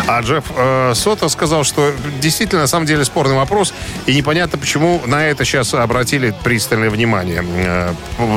А 0.08 0.22
Джефф 0.22 0.44
э, 0.56 0.94
Сота 0.96 1.30
сказал, 1.30 1.64
что 1.64 1.94
действительно, 2.22 2.62
на 2.62 2.68
самом 2.68 2.86
деле, 2.86 3.06
спорный 3.06 3.36
вопрос, 3.36 3.74
и 4.06 4.16
непонятно, 4.16 4.58
почему 4.58 5.02
на 5.06 5.28
это 5.28 5.46
сейчас 5.46 5.74
обратили 5.74 6.34
пристальное 6.44 6.90
внимание. 6.90 7.44
Э, 7.44 7.94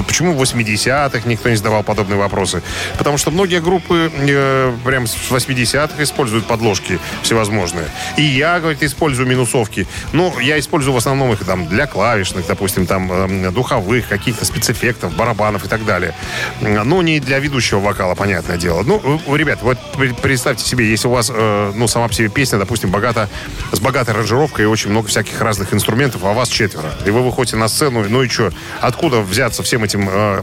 почему 0.07 0.33
в 0.33 0.43
80-х 0.43 1.29
никто 1.29 1.49
не 1.49 1.57
задавал 1.57 1.83
подобные 1.83 2.19
вопросы. 2.19 2.63
Потому 2.99 3.19
что 3.19 3.31
многие 3.31 3.61
группы 3.61 4.11
э, 4.13 4.73
прям 4.85 5.07
с 5.07 5.17
80-х 5.31 6.03
используют 6.03 6.47
подложки 6.47 6.99
всевозможные. 7.23 7.87
И 8.17 8.23
я, 8.23 8.61
говорит, 8.61 8.83
использую 8.83 9.29
минусовки. 9.29 9.87
Ну, 10.13 10.39
я 10.41 10.59
использую 10.59 10.95
в 10.95 10.97
основном 10.97 11.33
их 11.33 11.45
там 11.45 11.67
для 11.67 11.87
клавишных, 11.87 12.47
допустим, 12.47 12.87
там 12.87 13.11
э, 13.13 13.51
духовых, 13.51 14.09
каких-то 14.09 14.45
спецэффектов, 14.45 15.15
барабанов 15.15 15.65
и 15.65 15.69
так 15.69 15.85
далее. 15.85 16.15
Ну, 16.61 17.03
не 17.03 17.21
для 17.21 17.39
ведущего 17.39 17.81
вокала, 17.81 18.15
понятное 18.15 18.57
дело. 18.57 18.83
Ну, 18.83 19.21
ребят, 19.35 19.61
вот 19.63 19.79
представьте 20.23 20.65
себе, 20.65 20.89
если 20.91 21.09
у 21.09 21.11
вас, 21.11 21.31
э, 21.33 21.73
ну, 21.75 21.89
сама 21.89 22.09
по 22.09 22.15
себе 22.15 22.29
песня, 22.29 22.59
допустим, 22.59 22.91
богата, 22.91 23.29
с 23.73 23.81
богатой 23.81 24.15
аранжировкой 24.15 24.65
и 24.65 24.69
очень 24.69 24.91
много 24.91 25.09
всяких 25.09 25.41
разных 25.41 25.73
инструментов, 25.73 26.25
а 26.25 26.33
вас 26.33 26.49
четверо. 26.49 26.93
И 27.05 27.11
вы 27.11 27.23
выходите 27.23 27.57
на 27.57 27.69
сцену, 27.69 28.05
ну 28.09 28.23
и 28.23 28.29
что? 28.29 28.51
Откуда 28.81 29.21
взяться 29.21 29.63
всем 29.63 29.85
этим 29.85 30.09
э, 30.11 30.43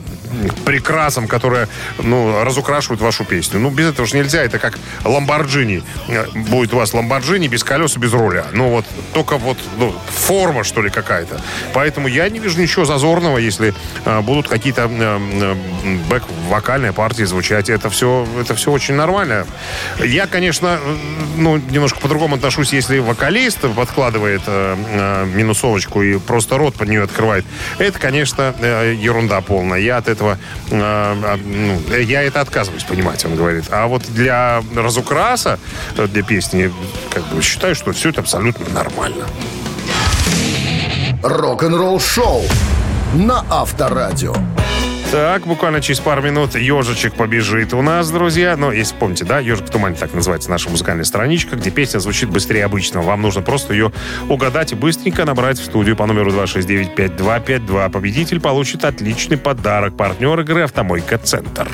прекрасам, 0.65 1.27
которые, 1.27 1.67
ну, 1.99 2.43
разукрашивают 2.43 3.01
вашу 3.01 3.25
песню? 3.25 3.59
Ну, 3.59 3.69
без 3.69 3.87
этого 3.89 4.07
же 4.07 4.17
нельзя. 4.17 4.43
Это 4.43 4.59
как 4.59 4.77
Ламборджини. 5.03 5.83
Э, 6.07 6.25
Будет 6.33 6.73
у 6.73 6.77
вас 6.77 6.93
Ламборджини 6.93 7.47
без 7.47 7.63
колес 7.63 7.95
и 7.95 7.99
без 7.99 8.13
руля. 8.13 8.45
Ну, 8.53 8.69
вот 8.69 8.85
только 9.13 9.37
вот 9.37 9.57
ну, 9.77 9.93
форма, 10.07 10.63
что 10.63 10.81
ли, 10.81 10.89
какая-то. 10.89 11.41
Поэтому 11.73 12.07
я 12.07 12.29
не 12.29 12.39
вижу 12.39 12.59
ничего 12.59 12.85
зазорного, 12.85 13.37
если 13.37 13.73
э, 14.05 14.21
будут 14.21 14.47
какие-то 14.47 14.89
э, 14.89 15.19
э, 15.41 15.55
бэк-вокальные 16.09 16.93
партии 16.93 17.23
звучать. 17.23 17.69
Это 17.69 17.89
все, 17.89 18.27
это 18.39 18.55
все 18.55 18.71
очень 18.71 18.95
нормально. 18.95 19.45
Я, 20.03 20.27
конечно, 20.27 20.79
э, 20.81 20.95
ну, 21.37 21.57
немножко 21.57 21.99
по-другому 21.99 22.35
отношусь, 22.35 22.73
если 22.73 22.99
вокалист 22.99 23.59
подкладывает 23.75 24.41
э, 24.47 24.75
э, 24.77 25.25
минусовочку 25.33 26.01
и 26.01 26.17
просто 26.19 26.57
рот 26.57 26.75
под 26.75 26.89
нее 26.89 27.03
открывает. 27.03 27.45
Это, 27.77 27.99
конечно, 27.99 28.53
э, 28.59 28.95
ерунда 28.97 29.41
полная. 29.41 29.79
Я 29.79 29.97
от 29.97 30.07
этого, 30.07 30.22
э, 30.31 30.37
э, 30.71 31.35
ну, 31.45 31.95
я 31.97 32.23
это 32.23 32.41
отказываюсь 32.41 32.83
понимать, 32.83 33.23
он 33.25 33.35
говорит. 33.35 33.65
А 33.71 33.87
вот 33.87 34.03
для 34.13 34.63
разукраса, 34.75 35.59
э, 35.97 36.07
для 36.07 36.23
песни, 36.23 36.71
как 37.09 37.23
бы 37.27 37.41
считаю, 37.41 37.75
что 37.75 37.91
все 37.91 38.09
это 38.09 38.21
абсолютно 38.21 38.67
нормально. 38.73 39.25
Рок-н-ролл-шоу 41.21 42.43
на 43.13 43.45
Авторадио. 43.49 44.35
Так, 45.13 45.45
буквально 45.45 45.79
через 45.79 45.99
пару 45.99 46.23
минут 46.23 46.55
«Ежичек 46.55 47.13
побежит» 47.13 47.71
у 47.75 47.83
нас, 47.83 48.09
друзья. 48.09 48.57
Ну, 48.57 48.71
если 48.71 48.95
помните, 48.95 49.25
да, 49.25 49.37
«Ежик 49.37 49.67
в 49.67 49.69
тумане» 49.69 49.95
так 49.95 50.11
называется 50.11 50.49
наша 50.49 50.71
музыкальная 50.71 51.03
страничка, 51.03 51.55
где 51.55 51.69
песня 51.69 51.99
звучит 51.99 52.31
быстрее 52.31 52.65
обычного. 52.65 53.03
Вам 53.03 53.21
нужно 53.21 53.43
просто 53.43 53.73
ее 53.73 53.91
угадать 54.27 54.71
и 54.71 54.75
быстренько 54.75 55.23
набрать 55.23 55.59
в 55.59 55.65
студию 55.65 55.95
по 55.95 56.07
номеру 56.07 56.31
269-5252. 56.31 57.91
Победитель 57.91 58.39
получит 58.39 58.85
отличный 58.85 59.37
подарок. 59.37 59.95
Партнер 59.95 60.39
игры 60.39 60.63
«Автомойка 60.63 61.19
Центр». 61.19 61.69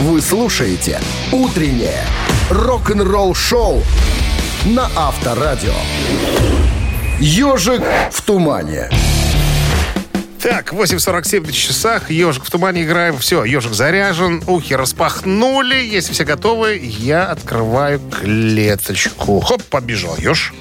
Вы 0.00 0.20
слушаете 0.20 0.98
«Утреннее 1.30 2.02
рок-н-ролл 2.50 3.36
шоу 3.36 3.84
на 4.64 4.90
Авторадио. 4.96 5.74
Ежик 7.20 7.84
в 8.10 8.20
тумане. 8.22 8.90
Так, 10.42 10.72
8.47 10.72 11.46
на 11.46 11.52
часах. 11.52 12.10
Ежик 12.10 12.44
в 12.44 12.50
тумане 12.50 12.84
играем. 12.84 13.18
Все, 13.18 13.44
ежик 13.44 13.74
заряжен. 13.74 14.42
Ухи 14.46 14.74
распахнули. 14.74 15.76
Если 15.76 16.12
все 16.14 16.24
готовы, 16.24 16.80
я 16.82 17.26
открываю 17.26 18.00
клеточку. 18.00 19.40
Хоп, 19.40 19.62
побежал 19.64 20.16
еж. 20.16 20.54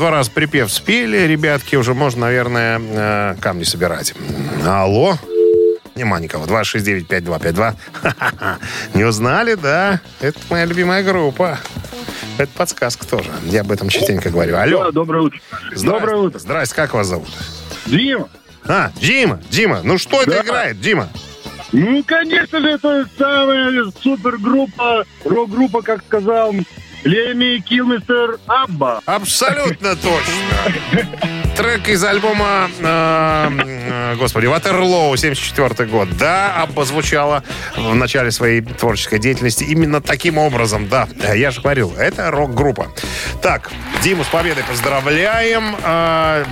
Два 0.00 0.10
раза 0.10 0.30
припев 0.30 0.72
спели. 0.72 1.18
Ребятки, 1.26 1.76
уже 1.76 1.92
можно, 1.92 2.22
наверное, 2.22 2.80
э, 2.80 3.34
камни 3.38 3.64
собирать. 3.64 4.14
Алло? 4.66 5.18
Нема 5.94 6.18
никого. 6.20 6.46
269-5252. 6.46 7.74
Ха-ха-ха. 8.00 8.58
Не 8.94 9.04
узнали, 9.04 9.56
да? 9.56 10.00
Это 10.22 10.38
моя 10.48 10.64
любимая 10.64 11.02
группа. 11.02 11.58
Это 12.38 12.50
подсказка 12.56 13.06
тоже. 13.06 13.28
Я 13.44 13.60
об 13.60 13.72
этом 13.72 13.90
частенько 13.90 14.30
говорю. 14.30 14.56
Алло. 14.56 14.84
Да, 14.84 14.90
доброе 14.90 15.22
утро. 15.24 15.38
Здрасте. 15.74 15.86
Доброе 15.86 16.16
утро. 16.16 16.38
Здрасте, 16.38 16.74
как 16.74 16.94
вас 16.94 17.06
зовут? 17.06 17.28
Дима. 17.84 18.30
А, 18.64 18.92
Дима, 18.98 19.38
Дима, 19.50 19.80
ну 19.84 19.98
что 19.98 20.22
это 20.22 20.30
Да. 20.30 20.40
играет, 20.40 20.80
Дима? 20.80 21.10
Ну, 21.72 22.02
конечно 22.04 22.58
же, 22.58 22.70
это 22.70 23.06
самая 23.18 23.84
супергруппа, 24.02 25.04
рок-группа, 25.24 25.82
как 25.82 26.02
сказал 26.06 26.54
Леми 27.04 27.60
Килмистер 27.60 28.38
Абба. 28.46 29.00
Абсолютно 29.06 29.96
точно. 29.96 31.30
Трек 31.60 31.90
из 31.90 32.02
альбома, 32.02 32.70
э, 32.78 33.50
э, 33.58 34.14
господи, 34.16 34.46
Ватерлоу, 34.46 35.14
74 35.14 35.86
год. 35.90 36.08
Да, 36.16 36.62
обозвучала 36.62 37.44
в 37.76 37.94
начале 37.94 38.30
своей 38.30 38.62
творческой 38.62 39.18
деятельности 39.18 39.64
именно 39.64 40.00
таким 40.00 40.38
образом, 40.38 40.88
да. 40.88 41.06
Я 41.34 41.50
же 41.50 41.60
говорил, 41.60 41.94
это 41.98 42.30
рок-группа. 42.30 42.86
Так, 43.42 43.70
Диму 44.02 44.24
с 44.24 44.28
победой 44.28 44.64
поздравляем. 44.64 45.76
Э, 45.84 46.46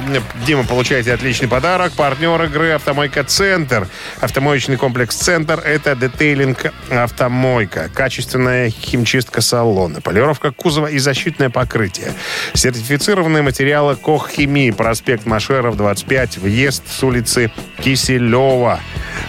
Дима, 0.46 0.64
получаете 0.64 1.14
отличный 1.14 1.48
подарок. 1.48 1.92
Партнер 1.92 2.42
игры 2.42 2.72
«Автомойка 2.72 3.24
Центр». 3.24 3.88
Автомоечный 4.20 4.76
комплекс 4.76 5.16
«Центр»— 5.16 5.58
это 5.64 5.96
детейлинг 5.96 6.66
«Автомойка». 6.90 7.88
Качественная 7.94 8.68
химчистка 8.68 9.40
салона, 9.40 10.02
полировка 10.02 10.50
кузова 10.50 10.88
и 10.88 10.98
защитное 10.98 11.48
покрытие. 11.48 12.12
Сертифицированные 12.52 13.42
материалы 13.42 13.96
«Кох 13.96 14.28
Химии». 14.28 14.70
Проспект 14.98 15.26
Машеров, 15.26 15.76
25. 15.76 16.38
Въезд 16.38 16.82
с 16.88 17.04
улицы 17.04 17.52
Киселева 17.80 18.80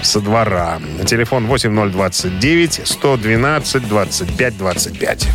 со 0.02 0.20
двора. 0.20 0.80
Телефон 1.06 1.46
8029 1.46 2.82
112 2.86 3.88
25 3.88 4.58
25. 4.58 5.28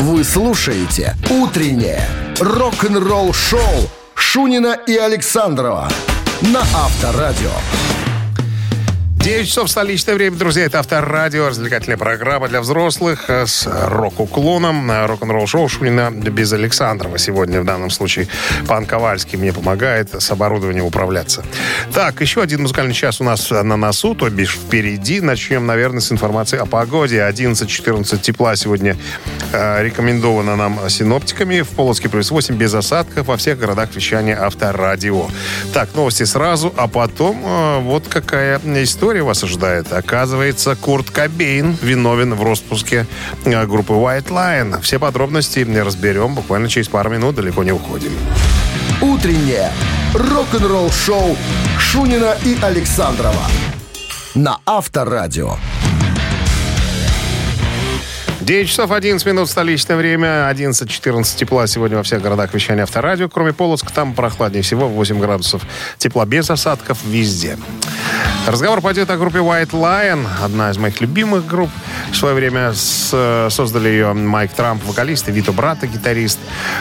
Вы 0.00 0.24
слушаете 0.24 1.14
«Утреннее 1.30 2.02
рок-н-ролл-шоу» 2.40 3.88
Шунина 4.16 4.76
и 4.88 4.96
Александрова 4.96 5.88
на 6.40 6.62
Авторадио. 6.62 7.52
9 9.26 9.48
часов 9.48 9.68
столичное 9.68 10.14
время, 10.14 10.36
друзья. 10.36 10.66
Это 10.66 10.78
Авторадио, 10.78 11.48
развлекательная 11.48 11.96
программа 11.96 12.46
для 12.46 12.60
взрослых 12.60 13.24
э, 13.26 13.44
с 13.44 13.66
рок-уклоном. 13.66 14.88
Рок-н-ролл 14.88 15.48
шоу 15.48 15.66
Шунина 15.68 16.12
без 16.12 16.52
Александрова. 16.52 17.18
Сегодня 17.18 17.60
в 17.60 17.64
данном 17.64 17.90
случае 17.90 18.28
пан 18.68 18.86
Ковальский 18.86 19.36
мне 19.36 19.52
помогает 19.52 20.14
с 20.14 20.30
оборудованием 20.30 20.84
управляться. 20.84 21.44
Так, 21.92 22.20
еще 22.20 22.40
один 22.40 22.62
музыкальный 22.62 22.94
час 22.94 23.20
у 23.20 23.24
нас 23.24 23.50
на 23.50 23.76
носу, 23.76 24.14
то 24.14 24.30
бишь 24.30 24.54
впереди. 24.54 25.20
Начнем, 25.20 25.66
наверное, 25.66 26.00
с 26.00 26.12
информации 26.12 26.58
о 26.58 26.66
погоде. 26.66 27.16
11-14 27.28 28.20
тепла 28.20 28.54
сегодня 28.54 28.96
э, 29.52 29.82
рекомендовано 29.82 30.54
нам 30.54 30.88
синоптиками. 30.88 31.62
В 31.62 31.70
Полоцке 31.70 32.08
плюс 32.08 32.30
8 32.30 32.54
без 32.54 32.74
осадков 32.74 33.26
во 33.26 33.36
всех 33.36 33.58
городах 33.58 33.92
вещания 33.92 34.40
Авторадио. 34.40 35.26
Так, 35.74 35.96
новости 35.96 36.22
сразу, 36.22 36.72
а 36.76 36.86
потом 36.86 37.42
э, 37.44 37.80
вот 37.80 38.04
какая 38.06 38.60
история 38.84 39.15
вас 39.24 39.42
ожидает. 39.44 39.92
Оказывается, 39.92 40.76
Курт 40.76 41.10
Кобейн 41.10 41.76
виновен 41.80 42.34
в 42.34 42.42
распуске 42.42 43.06
э, 43.44 43.66
группы 43.66 43.92
White 43.92 44.28
Line. 44.28 44.80
Все 44.82 44.98
подробности 44.98 45.60
разберем 45.78 46.34
буквально 46.34 46.68
через 46.68 46.88
пару 46.88 47.10
минут, 47.10 47.36
далеко 47.36 47.64
не 47.64 47.72
уходим. 47.72 48.12
«Утреннее 49.00 49.70
рок-н-ролл-шоу» 50.14 51.36
Шунина 51.78 52.36
и 52.44 52.56
Александрова 52.62 53.42
на 54.36 54.58
Авторадио. 54.66 55.56
9 58.46 58.68
часов 58.68 58.92
11 58.92 59.26
минут 59.26 59.48
столичное 59.50 59.96
время, 59.96 60.48
11-14 60.50 61.36
тепла 61.36 61.66
сегодня 61.66 61.96
во 61.96 62.02
всех 62.04 62.22
городах 62.22 62.54
вещания 62.54 62.84
Авторадио. 62.84 63.28
Кроме 63.28 63.52
Полоцка, 63.52 63.92
там 63.92 64.14
прохладнее 64.14 64.62
всего, 64.62 64.88
8 64.88 65.18
градусов 65.18 65.62
тепла 65.98 66.26
без 66.26 66.48
осадков 66.48 66.98
везде. 67.04 67.58
Разговор 68.46 68.80
пойдет 68.80 69.10
о 69.10 69.16
группе 69.16 69.38
White 69.38 69.72
Lion, 69.72 70.24
одна 70.40 70.70
из 70.70 70.78
моих 70.78 71.00
любимых 71.00 71.46
групп. 71.46 71.70
В 72.12 72.16
свое 72.16 72.34
время 72.34 72.72
с- 72.72 73.48
создали 73.50 73.88
ее 73.88 74.12
Майк 74.12 74.52
Трамп, 74.52 74.82
вокалист, 74.84 75.28
и 75.28 75.32
Вито 75.32 75.52
Брата, 75.52 75.86
гитарист. 75.86 76.38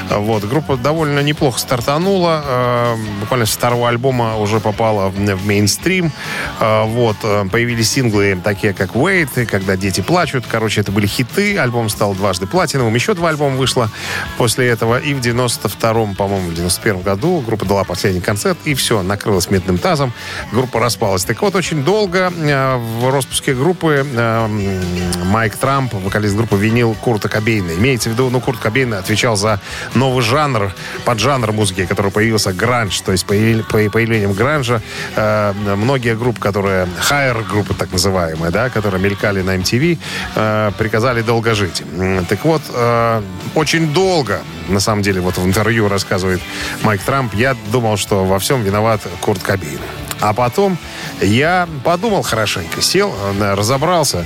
Вот, 0.10 0.44
группа 0.44 0.78
довольно 0.78 1.20
неплохо 1.20 1.60
стартанула. 1.60 2.44
Э, 2.46 2.96
Буквально 3.22 3.46
с 3.46 3.52
второго 3.52 3.90
альбома 3.90 4.38
уже 4.38 4.60
попала 4.60 5.10
в 5.10 5.16
в 5.16 5.46
мейнстрим. 5.48 6.12
Э, 6.60 6.84
Вот, 6.86 7.18
э, 7.24 7.46
появились 7.52 7.92
синглы 7.92 8.40
такие, 8.44 8.74
как 8.74 8.92
Wait, 8.96 9.46
Когда 9.46 9.76
дети 9.76 10.02
плачут. 10.02 10.46
Короче, 10.48 10.82
это 10.82 10.92
были 10.92 11.08
хиты. 11.08 11.58
Альбом 11.58 11.90
стал 11.90 12.14
дважды 12.14 12.46
платиновым. 12.48 12.94
Еще 12.96 13.14
два 13.14 13.30
альбома 13.30 13.56
вышло 13.56 13.90
после 14.38 14.68
этого. 14.68 14.98
И 15.00 15.14
в 15.14 15.20
92-м, 15.20 16.16
по-моему, 16.16 16.50
в 16.50 16.54
91 16.54 17.02
году 17.02 17.42
группа 17.46 17.66
дала 17.66 17.84
последний 17.84 18.22
концерт. 18.22 18.58
И 18.66 18.74
все, 18.76 19.02
накрылась 19.02 19.50
медным 19.50 19.78
тазом. 19.78 20.14
Группа 20.52 20.80
распалась. 20.80 21.26
Так 21.26 21.42
вот, 21.42 21.56
очень 21.56 21.84
долго 21.84 22.32
э, 22.36 22.76
в 22.78 23.10
распуске 23.12 23.54
группы 23.54 24.06
э, 24.06 24.46
м, 24.46 25.05
Майк 25.26 25.56
Трамп, 25.58 25.94
вокалист 25.94 26.36
группы, 26.36 26.56
винил 26.58 26.96
Курта 26.96 27.30
Кобейна. 27.30 27.72
Имеется 27.72 28.10
в 28.10 28.14
виду, 28.14 28.30
ну, 28.30 28.40
Курт 28.40 28.60
Кобейн 28.60 28.94
отвечал 28.94 29.36
за 29.36 29.60
новый 29.94 30.24
жанр, 30.24 30.74
поджанр 31.04 31.52
музыки, 31.52 31.86
который 31.86 32.12
появился 32.12 32.54
гранж. 32.54 33.00
То 33.02 33.12
есть 33.12 33.26
появи- 33.26 33.64
по 33.64 33.92
появлением 33.92 34.34
гранжа 34.34 34.82
э, 35.16 35.54
многие 35.54 36.16
группы, 36.16 36.40
которые, 36.40 36.88
хайер 37.00 37.44
группы 37.44 37.74
так 37.74 37.92
называемые, 37.92 38.52
да, 38.52 38.70
которые 38.70 39.02
мелькали 39.02 39.42
на 39.42 39.56
MTV, 39.56 39.98
э, 40.36 40.72
приказали 40.78 41.22
долго 41.22 41.56
жить. 41.56 41.84
Так 42.30 42.46
вот, 42.46 42.62
э, 42.70 43.22
очень 43.56 43.94
долго, 43.94 44.42
на 44.70 44.80
самом 44.80 45.02
деле, 45.02 45.22
вот 45.22 45.38
в 45.38 45.46
интервью 45.46 45.90
рассказывает 45.90 46.42
Майк 46.84 47.02
Трамп, 47.02 47.34
я 47.34 47.56
думал, 47.72 47.98
что 47.98 48.26
во 48.26 48.40
всем 48.40 48.64
виноват 48.64 49.02
Курт 49.22 49.44
Кобейн. 49.44 49.80
А 50.22 50.34
потом 50.34 50.78
я 51.22 51.68
подумал 51.84 52.22
хорошенько, 52.22 52.82
сел, 52.82 53.14
э, 53.40 53.54
разобрался 53.54 54.26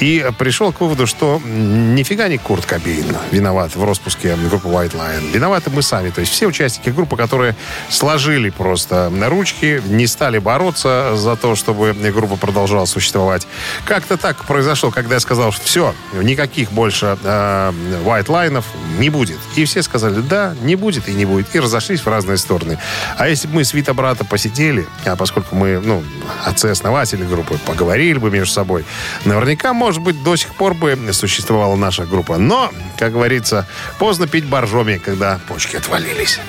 и 0.00 0.24
пришел 0.38 0.72
к 0.72 0.80
выводу, 0.80 1.06
что 1.06 1.40
нифига 1.44 2.28
не 2.28 2.38
Курт 2.38 2.66
Кобейн 2.66 3.16
виноват 3.30 3.74
в 3.74 3.84
распуске 3.84 4.36
группы 4.36 4.68
White 4.68 4.94
Lion. 4.94 5.30
Виноваты 5.32 5.70
мы 5.70 5.82
сами. 5.82 6.10
То 6.10 6.20
есть 6.20 6.32
все 6.32 6.46
участники 6.46 6.90
группы, 6.90 7.16
которые 7.16 7.56
сложили 7.88 8.50
просто 8.50 9.12
ручки, 9.28 9.82
не 9.86 10.06
стали 10.06 10.38
бороться 10.38 11.16
за 11.16 11.36
то, 11.36 11.54
чтобы 11.56 11.92
группа 11.92 12.36
продолжала 12.36 12.84
существовать. 12.84 13.46
Как-то 13.86 14.16
так 14.16 14.44
произошло, 14.44 14.90
когда 14.90 15.14
я 15.14 15.20
сказал, 15.20 15.52
что 15.52 15.64
все, 15.64 15.94
никаких 16.12 16.72
больше 16.72 17.18
э, 17.22 17.72
White 18.04 18.26
Line'ов 18.26 18.64
не 18.98 19.10
будет. 19.10 19.38
И 19.56 19.64
все 19.64 19.82
сказали, 19.82 20.20
да, 20.20 20.54
не 20.62 20.76
будет 20.76 21.08
и 21.08 21.12
не 21.12 21.24
будет. 21.24 21.54
И 21.54 21.60
разошлись 21.60 22.00
в 22.00 22.08
разные 22.08 22.38
стороны. 22.38 22.78
А 23.16 23.28
если 23.28 23.48
бы 23.48 23.54
мы 23.54 23.64
с 23.64 23.74
Вита 23.74 23.94
брата 23.94 24.24
посидели, 24.24 24.86
а 25.04 25.16
поскольку 25.28 25.56
мы, 25.56 25.78
ну, 25.78 26.02
отцы-основатели 26.46 27.22
группы, 27.22 27.58
поговорили 27.66 28.18
бы 28.18 28.30
между 28.30 28.50
собой, 28.54 28.86
наверняка, 29.26 29.74
может 29.74 30.00
быть, 30.00 30.22
до 30.22 30.36
сих 30.36 30.54
пор 30.54 30.72
бы 30.72 30.96
существовала 31.12 31.76
наша 31.76 32.06
группа. 32.06 32.38
Но, 32.38 32.70
как 32.96 33.12
говорится, 33.12 33.66
поздно 33.98 34.26
пить 34.26 34.46
боржоми, 34.46 34.96
когда 34.96 35.38
почки 35.46 35.76
отвалились. 35.76 36.40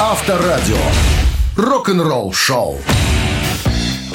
Авторадио. 0.00 0.76
Рок-н-ролл 1.56 2.32
шоу. 2.32 2.80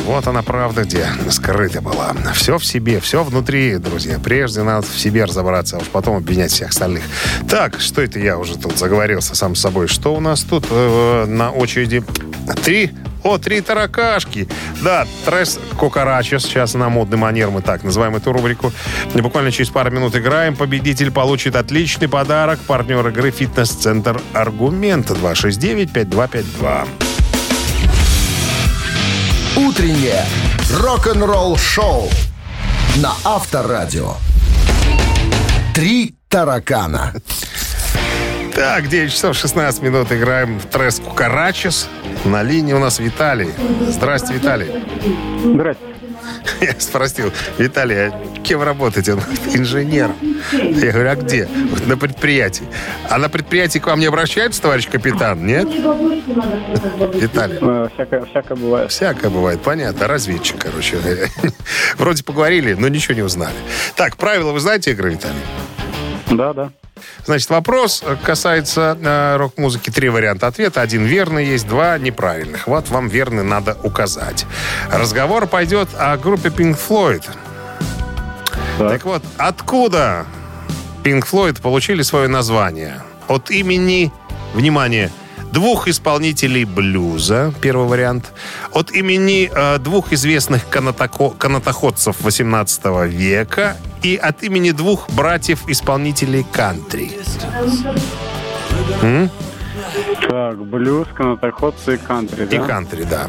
Вот 0.06 0.28
она 0.28 0.42
правда 0.42 0.84
где 0.84 1.08
скрыта 1.30 1.80
была. 1.82 2.14
Все 2.34 2.58
в 2.58 2.66
себе, 2.66 3.00
все 3.00 3.24
внутри, 3.24 3.78
друзья. 3.78 4.20
Прежде 4.22 4.64
надо 4.64 4.86
в 4.86 5.00
себе 5.00 5.24
разобраться, 5.24 5.78
а 5.78 5.80
уж 5.80 5.88
потом 5.88 6.18
обвинять 6.18 6.52
всех 6.52 6.70
остальных. 6.70 7.04
Так, 7.48 7.80
что 7.80 8.02
это 8.02 8.20
я 8.20 8.38
уже 8.38 8.58
тут 8.58 8.78
заговорился 8.78 9.34
сам 9.34 9.56
с 9.56 9.62
собой? 9.62 9.88
Что 9.88 10.14
у 10.14 10.20
нас 10.20 10.42
тут 10.42 10.66
э, 10.70 11.26
на 11.26 11.52
очереди? 11.52 12.04
Три 12.66 12.92
о, 13.24 13.38
три 13.38 13.62
таракашки. 13.62 14.48
Да, 14.82 15.06
тресс 15.26 15.60
кукарача. 15.78 16.40
Сейчас 16.40 16.74
на 16.74 16.90
модный 16.90 17.18
манер 17.18 17.50
мы 17.50 17.62
так 17.62 17.84
называем 17.84 18.16
эту 18.16 18.32
рубрику. 18.34 18.74
Буквально 19.14 19.52
через 19.52 19.70
пару 19.70 19.92
минут 19.92 20.16
играем. 20.16 20.56
Победитель 20.56 21.12
получит 21.12 21.56
отличный 21.56 22.08
подарок. 22.08 22.60
Партнер 22.62 23.08
игры 23.08 23.32
«Фитнес-центр 23.32 24.20
Аргумент» 24.34 25.10
269-5252. 25.12 26.88
Утреннее 29.58 30.26
рок-н-ролл 30.80 31.58
шоу 31.58 32.10
на 32.98 33.14
Авторадио. 33.24 34.16
Три 35.76 36.16
таракана. 36.28 37.14
Так, 38.54 38.90
9 38.90 39.12
часов 39.12 39.38
16 39.38 39.82
минут 39.82 40.12
играем 40.12 40.60
в 40.60 40.66
тресс 40.66 41.00
Кукарачес. 41.00 41.88
На 42.26 42.44
линии 42.44 42.74
у 42.74 42.80
нас 42.80 43.00
Виталий. 43.00 43.50
Здрасте, 43.90 44.34
Виталий. 44.34 44.68
Здрасте. 45.44 45.84
Я 46.62 46.76
спросил, 46.80 47.32
Виталий, 47.58 48.08
а 48.08 48.12
кем 48.44 48.62
работаете? 48.62 49.14
Он 49.14 49.20
говорит, 49.20 49.56
инженер. 49.56 50.12
Я 50.52 50.92
говорю, 50.92 51.10
а 51.10 51.16
где? 51.16 51.48
«Вот 51.72 51.88
На 51.88 51.98
предприятии. 51.98 52.66
А 53.10 53.18
на 53.18 53.30
предприятии 53.30 53.80
к 53.80 53.88
вам 53.88 54.00
не 54.00 54.06
обращаются, 54.06 54.62
товарищ 54.62 54.88
капитан? 54.88 55.46
Нет? 55.46 55.68
Виталий. 57.16 57.58
Э, 57.62 57.88
Всякое, 57.94 58.26
всякое 58.26 58.56
бывает. 58.58 58.92
Всякое 58.92 59.30
бывает, 59.30 59.62
понятно. 59.62 60.08
Разведчик, 60.08 60.58
короче. 60.60 60.98
Вроде 61.98 62.24
поговорили, 62.24 62.74
но 62.74 62.88
ничего 62.88 63.16
не 63.16 63.24
узнали. 63.24 63.56
Так, 63.96 64.16
правила 64.18 64.52
вы 64.52 64.60
знаете 64.60 64.92
игры, 64.92 65.12
Виталий? 65.12 65.36
Да, 66.32 66.54
да. 66.54 66.72
Значит, 67.26 67.50
вопрос 67.50 68.04
касается 68.24 68.98
э, 69.02 69.38
рок-музыки. 69.38 69.90
Три 69.90 70.10
варианта 70.10 70.48
ответа. 70.48 70.82
Один 70.82 71.06
верный 71.06 71.46
есть, 71.46 71.68
два 71.68 71.98
неправильных. 71.98 72.68
Вот 72.68 72.90
вам 72.90 73.08
верный 73.08 73.44
надо 73.44 73.78
указать. 73.84 74.46
Разговор 74.92 75.48
пойдет 75.48 75.90
о 75.98 76.18
группе 76.18 76.50
Pink 76.50 76.78
Floyd. 76.78 77.24
Так, 78.78 79.06
вот, 79.06 79.24
откуда 79.38 80.26
Pink 81.04 81.26
Floyd 81.30 81.62
получили 81.62 82.02
свое 82.02 82.28
название? 82.28 83.02
От 83.28 83.52
имени, 83.52 84.12
внимание, 84.54 85.12
двух 85.52 85.88
исполнителей 85.88 86.64
блюза, 86.66 87.54
первый 87.62 87.88
вариант. 87.88 88.32
От 88.74 88.92
имени 88.92 89.50
э, 89.54 89.78
двух 89.80 90.14
известных 90.14 90.64
канатоко- 90.70 91.36
канатоходцев 91.38 92.22
18 92.22 92.86
века 93.08 93.78
и 94.04 94.16
от 94.16 94.44
имени 94.44 94.72
двух 94.72 95.10
братьев-исполнителей 95.10 96.46
кантри. 96.52 97.12
М? 99.02 99.30
Так, 100.28 100.58
блюз, 100.66 101.08
канатоходцы 101.14 101.96
и 101.96 101.98
кантри, 101.98 102.44
И 102.46 102.58
да? 102.58 102.64
кантри, 102.66 103.04
да. 103.04 103.28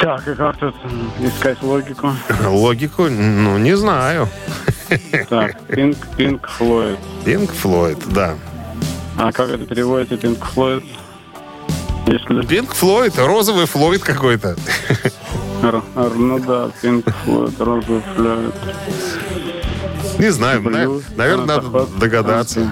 Так, 0.00 0.28
и 0.28 0.34
как 0.34 0.56
тут 0.58 0.74
искать 1.20 1.62
логику? 1.62 2.12
Логику, 2.46 3.04
ну, 3.08 3.58
не 3.58 3.76
знаю. 3.76 4.28
Так, 5.28 5.60
Пинк, 5.66 5.96
Пинк 6.16 6.46
Флойд. 6.48 6.98
Пинк 7.24 7.50
Флойд, 7.52 7.98
да. 8.12 8.34
А 9.18 9.32
как 9.32 9.48
это 9.50 9.64
переводится, 9.64 10.16
Пинк 10.16 10.44
Флойд? 10.44 10.84
Если... 12.06 12.42
Пинк 12.46 12.74
Флойд, 12.74 13.18
розовый 13.18 13.66
Флойд 13.66 14.02
какой-то. 14.02 14.56
Ну 15.62 16.38
да, 16.40 16.70
Пинк 16.80 17.06
Флойд, 17.24 17.60
розовый 17.60 18.02
Флойд. 18.14 18.54
Не 20.18 20.30
знаю, 20.30 20.62
Блюз, 20.62 21.04
наверное, 21.16 21.46
надо 21.46 21.60
канатоход, 21.62 21.98
догадаться. 21.98 22.70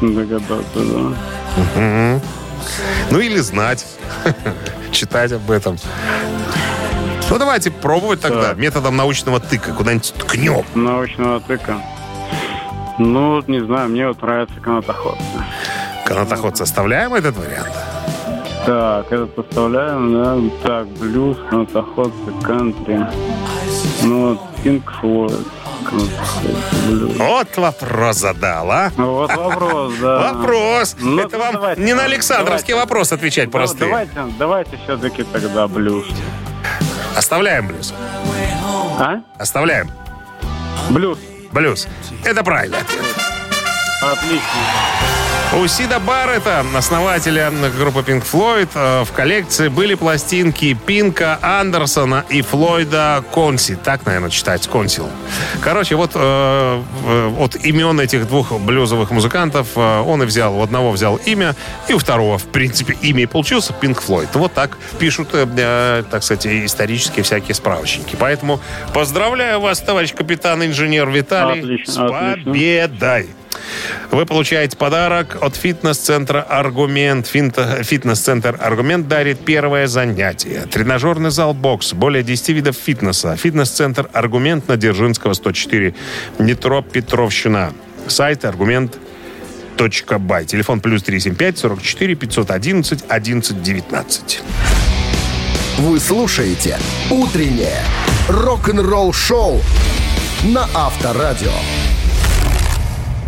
Догадаться, 0.00 0.64
да. 0.74 1.14
Мгм. 1.76 2.20
Ну 3.10 3.18
или 3.20 3.38
знать, 3.38 3.86
читать 4.92 5.32
об 5.32 5.50
этом. 5.50 5.78
Ну 7.30 7.38
давайте 7.38 7.70
пробовать 7.70 8.20
тогда 8.20 8.48
Так. 8.50 8.56
методом 8.58 8.96
научного 8.96 9.38
тыка. 9.40 9.72
Куда-нибудь 9.72 10.14
ткнем. 10.18 10.64
Научного 10.74 11.40
тыка. 11.40 11.80
Ну, 12.98 13.36
вот 13.36 13.48
не 13.48 13.60
знаю, 13.64 13.88
мне 13.90 14.08
вот 14.08 14.20
нравится 14.22 14.54
канатоходцы. 14.60 15.22
Канатоход 16.04 16.56
составляем 16.56 17.14
этот 17.14 17.36
вариант? 17.36 17.72
Так, 18.66 19.06
этот 19.12 19.34
составляем, 19.36 20.12
да. 20.12 20.36
Так, 20.66 20.88
блюз, 20.98 21.36
канатоходцы, 21.48 22.32
кантри. 22.42 23.06
Ну, 24.02 24.30
вот, 24.30 24.40
канатоходцы, 25.84 26.88
блюз. 26.88 27.16
Вот 27.18 27.56
вопрос 27.56 28.16
задал, 28.16 28.70
а? 28.70 28.90
Ну, 28.96 29.14
вот 29.14 29.34
вопрос, 29.34 29.94
да. 30.00 30.32
Вопрос. 30.32 30.96
Ну, 30.98 31.20
Это 31.22 31.38
вам 31.38 31.52
давайте, 31.54 31.82
не 31.82 31.94
на 31.94 32.04
Александровский 32.04 32.72
давайте. 32.72 32.88
вопрос 32.90 33.12
отвечать 33.12 33.50
Да, 33.50 33.58
простые. 33.58 33.90
Давайте, 33.90 34.12
давайте 34.38 34.78
все-таки 34.84 35.22
тогда 35.22 35.68
блюз. 35.68 36.04
Оставляем 37.16 37.68
блюз. 37.68 37.94
А? 38.98 39.20
Оставляем. 39.38 39.88
Блюз. 40.90 41.18
Блюз. 41.52 41.88
Это 42.24 42.42
правильный. 42.42 42.78
Отлично. 44.00 44.42
У 45.56 45.66
Сида 45.66 45.98
Баррета, 45.98 46.62
основателя 46.76 47.50
группы 47.50 48.00
Pink 48.00 48.22
Floyd, 48.22 48.68
э, 48.74 49.04
в 49.04 49.12
коллекции 49.12 49.68
были 49.68 49.94
пластинки 49.94 50.76
Пинка 50.86 51.38
Андерсона 51.40 52.24
и 52.28 52.42
Флойда 52.42 53.24
Конси. 53.32 53.76
Так, 53.82 54.04
наверное, 54.04 54.28
читать 54.28 54.68
Консил. 54.68 55.08
Короче, 55.62 55.96
вот 55.96 56.10
э, 56.14 56.82
э, 57.06 57.32
от 57.38 57.56
имен 57.56 57.98
этих 57.98 58.28
двух 58.28 58.52
блюзовых 58.60 59.10
музыкантов 59.10 59.76
он 59.76 60.22
и 60.22 60.26
взял. 60.26 60.54
У 60.54 60.62
одного 60.62 60.90
взял 60.90 61.16
имя, 61.16 61.56
и 61.88 61.94
у 61.94 61.98
второго, 61.98 62.36
в 62.36 62.44
принципе, 62.44 62.94
имя 63.00 63.22
и 63.22 63.26
получился 63.26 63.72
Pink 63.72 64.02
Floyd. 64.06 64.28
Вот 64.34 64.52
так 64.52 64.76
пишут, 64.98 65.30
э, 65.32 66.04
так 66.10 66.22
сказать, 66.22 66.46
исторические 66.46 67.22
всякие 67.22 67.54
справочники. 67.54 68.16
Поэтому 68.20 68.60
поздравляю 68.92 69.60
вас, 69.60 69.80
товарищ 69.80 70.12
капитан-инженер 70.12 71.08
Виталий, 71.08 71.60
Отлично, 71.60 71.92
с 71.92 71.98
отлично. 71.98 72.52
Вы 74.10 74.26
получаете 74.26 74.76
подарок 74.76 75.38
от 75.40 75.56
фитнес-центра 75.56 76.40
«Аргумент». 76.40 77.26
Фитнес-центр 77.26 78.58
«Аргумент» 78.60 79.08
дарит 79.08 79.40
первое 79.40 79.86
занятие. 79.86 80.66
Тренажерный 80.70 81.30
зал 81.30 81.54
«Бокс». 81.54 81.92
Более 81.92 82.22
10 82.22 82.48
видов 82.50 82.76
фитнеса. 82.76 83.36
Фитнес-центр 83.36 84.08
«Аргумент» 84.12 84.68
на 84.68 84.76
Дзержинского, 84.76 85.34
104. 85.34 85.94
Метро 86.38 86.82
Петровщина. 86.82 87.72
Сайт 88.06 88.44
«Аргумент». 88.44 88.98
.бай. 90.18 90.44
Телефон 90.44 90.80
плюс 90.80 91.04
375 91.04 91.58
44 91.58 92.14
511 92.16 93.04
11 93.08 93.62
19. 93.62 94.42
Вы 95.78 96.00
слушаете 96.00 96.76
«Утреннее 97.10 97.84
рок-н-ролл-шоу» 98.28 99.60
на 100.42 100.68
Авторадио. 100.74 101.52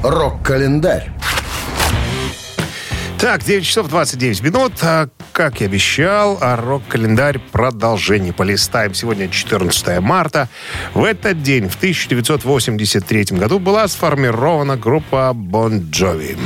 Рок-календарь. 0.02 1.10
Так, 3.18 3.44
9 3.44 3.66
часов 3.66 3.88
29 3.88 4.42
минут. 4.42 4.72
А, 4.80 5.08
как 5.32 5.60
и 5.60 5.66
обещал, 5.66 6.38
а 6.40 6.56
рок-календарь 6.56 7.38
продолжение. 7.38 8.32
Полистаем. 8.32 8.94
Сегодня 8.94 9.28
14 9.28 10.00
марта. 10.00 10.48
В 10.94 11.04
этот 11.04 11.42
день, 11.42 11.68
в 11.68 11.76
1983 11.76 13.36
году, 13.38 13.58
была 13.58 13.86
сформирована 13.88 14.78
группа 14.78 15.32
Bon 15.34 15.90
Jovi. 15.90 16.38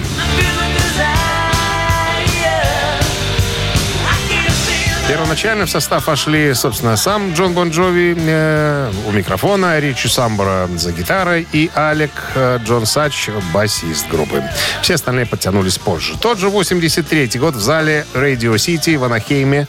Первоначально 5.35 5.67
в 5.67 5.71
состав 5.71 6.07
вошли, 6.07 6.55
собственно, 6.55 6.97
сам 6.97 7.35
Джон 7.35 7.55
Бон 7.55 7.71
Джови 7.71 8.15
э, 8.17 8.93
у 9.05 9.11
микрофона, 9.11 9.81
Ричи 9.81 10.07
Самбора 10.07 10.69
за 10.77 10.93
гитарой 10.93 11.45
и 11.53 11.73
Алек 11.75 12.13
э, 12.37 12.61
Джон 12.65 12.87
Сач, 12.87 13.31
басист 13.53 14.09
группы. 14.09 14.45
Все 14.81 14.95
остальные 14.95 15.27
подтянулись 15.27 15.77
позже. 15.77 16.17
Тот 16.21 16.39
же 16.39 16.49
83 16.49 17.37
год 17.41 17.57
в 17.57 17.61
зале 17.61 18.07
Radio 18.15 18.55
City 18.55 18.97
в 18.97 19.03
Анахейме, 19.03 19.67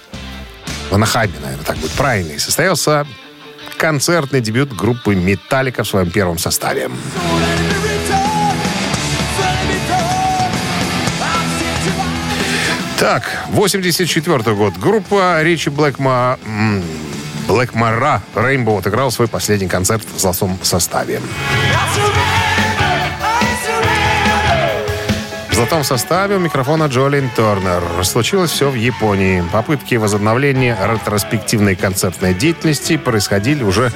в 0.91 0.93
Анахайме, 0.93 1.33
наверное, 1.41 1.65
так 1.65 1.77
будет 1.77 1.93
правильно, 1.93 2.33
и 2.33 2.37
состоялся 2.37 3.07
концертный 3.77 4.41
дебют 4.41 4.71
группы 4.71 5.15
«Металлика» 5.15 5.83
в 5.83 5.87
своем 5.87 6.11
первом 6.11 6.37
составе. 6.37 6.91
Так, 13.05 13.21
84 13.49 14.55
год. 14.55 14.73
Группа 14.79 15.43
Ричи 15.43 15.69
Блэкма... 15.69 16.39
Блэкмара 17.47 18.23
Рейнбоу 18.33 18.79
отыграл 18.79 19.11
свой 19.11 19.27
последний 19.27 19.67
концерт 19.67 20.03
в 20.15 20.19
золотом 20.19 20.57
составе. 20.63 21.21
В 25.51 25.53
золотом 25.53 25.83
составе 25.83 26.37
у 26.37 26.39
микрофона 26.39 26.85
Джолин 26.85 27.29
Торнер. 27.35 27.83
Случилось 28.03 28.49
все 28.49 28.71
в 28.71 28.75
Японии. 28.75 29.43
Попытки 29.53 29.93
возобновления 29.95 30.75
ретроспективной 30.83 31.75
концертной 31.75 32.33
деятельности 32.33 32.97
происходили 32.97 33.61
уже 33.61 33.91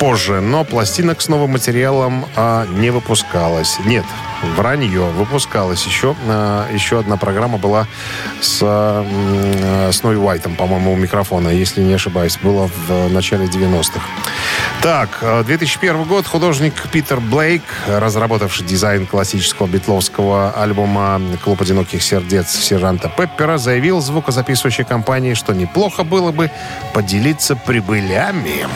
позже, 0.00 0.40
но 0.40 0.64
пластинок 0.64 1.20
с 1.20 1.28
новым 1.28 1.52
материалом 1.52 2.26
а, 2.34 2.66
не 2.66 2.90
выпускалось. 2.90 3.78
Нет, 3.84 4.04
вранье. 4.42 5.04
Выпускалась 5.04 5.84
еще, 5.84 6.14
а, 6.26 6.66
еще 6.72 6.98
одна 6.98 7.16
программа 7.16 7.58
была 7.58 7.86
с, 8.40 8.60
а, 8.62 9.04
м, 9.04 9.92
с 9.92 10.02
Ной 10.02 10.16
Уайтом, 10.16 10.56
по-моему, 10.56 10.92
у 10.92 10.96
микрофона, 10.96 11.48
если 11.48 11.82
не 11.82 11.94
ошибаюсь. 11.94 12.38
Было 12.42 12.70
в 12.88 13.08
начале 13.12 13.46
90-х. 13.46 14.04
Так, 14.82 15.18
э, 15.22 15.42
2001 15.44 16.04
год. 16.04 16.26
Художник 16.26 16.74
Питер 16.92 17.20
Блейк, 17.20 17.62
разработавший 17.88 18.64
дизайн 18.64 19.06
классического 19.06 19.66
битловского 19.66 20.52
альбома 20.52 21.20
«Клуб 21.42 21.60
одиноких 21.62 22.02
сердец» 22.02 22.50
сержанта 22.50 23.08
Пеппера, 23.08 23.58
заявил 23.58 24.00
звукозаписывающей 24.00 24.84
компании, 24.84 25.34
что 25.34 25.52
неплохо 25.52 26.04
было 26.04 26.30
бы 26.30 26.50
поделиться 26.92 27.56
прибылями. 27.56 28.66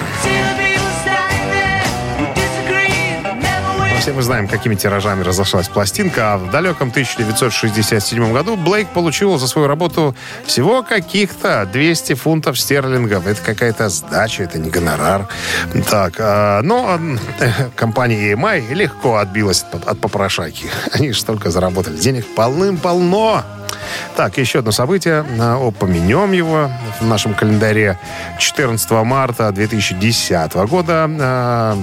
Все 4.02 4.12
мы 4.12 4.22
знаем, 4.22 4.48
какими 4.48 4.74
тиражами 4.74 5.22
разошлась 5.22 5.68
пластинка. 5.68 6.34
А 6.34 6.36
в 6.36 6.50
далеком 6.50 6.88
1967 6.88 8.32
году 8.32 8.56
Блейк 8.56 8.88
получил 8.88 9.38
за 9.38 9.46
свою 9.46 9.68
работу 9.68 10.16
всего 10.44 10.82
каких-то 10.82 11.68
200 11.72 12.14
фунтов 12.14 12.58
стерлингов. 12.58 13.28
Это 13.28 13.40
какая-то 13.40 13.88
сдача, 13.90 14.42
это 14.42 14.58
не 14.58 14.70
гонорар. 14.70 15.28
Так, 15.88 16.14
а, 16.18 16.62
но 16.62 16.98
э, 17.38 17.68
компания 17.76 18.32
EMI 18.32 18.74
легко 18.74 19.18
отбилась 19.18 19.64
от, 19.70 19.86
от 19.86 20.00
попрошайки. 20.00 20.66
Они 20.92 21.12
же 21.12 21.24
только 21.24 21.52
заработали 21.52 21.96
денег 21.96 22.26
полным-полно. 22.34 23.44
Так, 24.16 24.38
еще 24.38 24.60
одно 24.60 24.72
событие. 24.72 25.24
Упомянем 25.60 26.32
его 26.32 26.70
в 27.00 27.06
нашем 27.06 27.34
календаре. 27.34 27.98
14 28.38 28.90
марта 28.90 29.50
2010 29.52 30.54
года 30.68 31.06
а, 31.08 31.78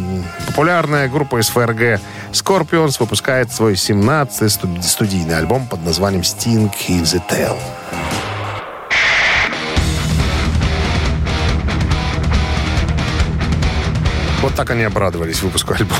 популярная 0.47 1.07
группа 1.07 1.39
из 1.39 1.49
ФРГ 1.49 1.99
Scorpions 2.31 2.97
выпускает 2.99 3.51
свой 3.51 3.73
17-й 3.73 4.49
студ- 4.49 4.83
студийный 4.83 5.37
альбом 5.37 5.67
под 5.67 5.83
названием 5.83 6.21
Sting 6.21 6.71
in 6.87 7.01
the 7.03 7.21
Tail. 7.29 7.57
Вот 14.41 14.55
так 14.55 14.69
они 14.69 14.83
обрадовались 14.83 15.41
выпуску 15.41 15.73
альбома. 15.73 15.99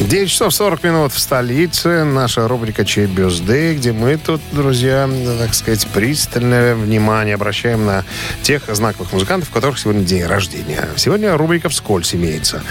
9 0.00 0.30
часов 0.30 0.54
40 0.54 0.84
минут 0.84 1.12
в 1.12 1.18
столице. 1.18 2.04
Наша 2.04 2.46
рубрика 2.46 2.84
«Чей 2.84 3.06
бюзды», 3.06 3.74
где 3.74 3.92
мы 3.92 4.16
тут, 4.16 4.40
друзья, 4.52 5.10
так 5.40 5.52
сказать, 5.54 5.88
пристальное 5.88 6.76
внимание 6.76 7.34
обращаем 7.34 7.84
на 7.84 8.04
тех 8.42 8.62
знаковых 8.68 9.12
музыкантов, 9.12 9.50
у 9.50 9.52
которых 9.52 9.76
сегодня 9.76 10.04
день 10.04 10.24
рождения. 10.24 10.88
Сегодня 10.96 11.36
рубрика 11.36 11.68
«Вскользь» 11.68 12.14
имеется. 12.14 12.62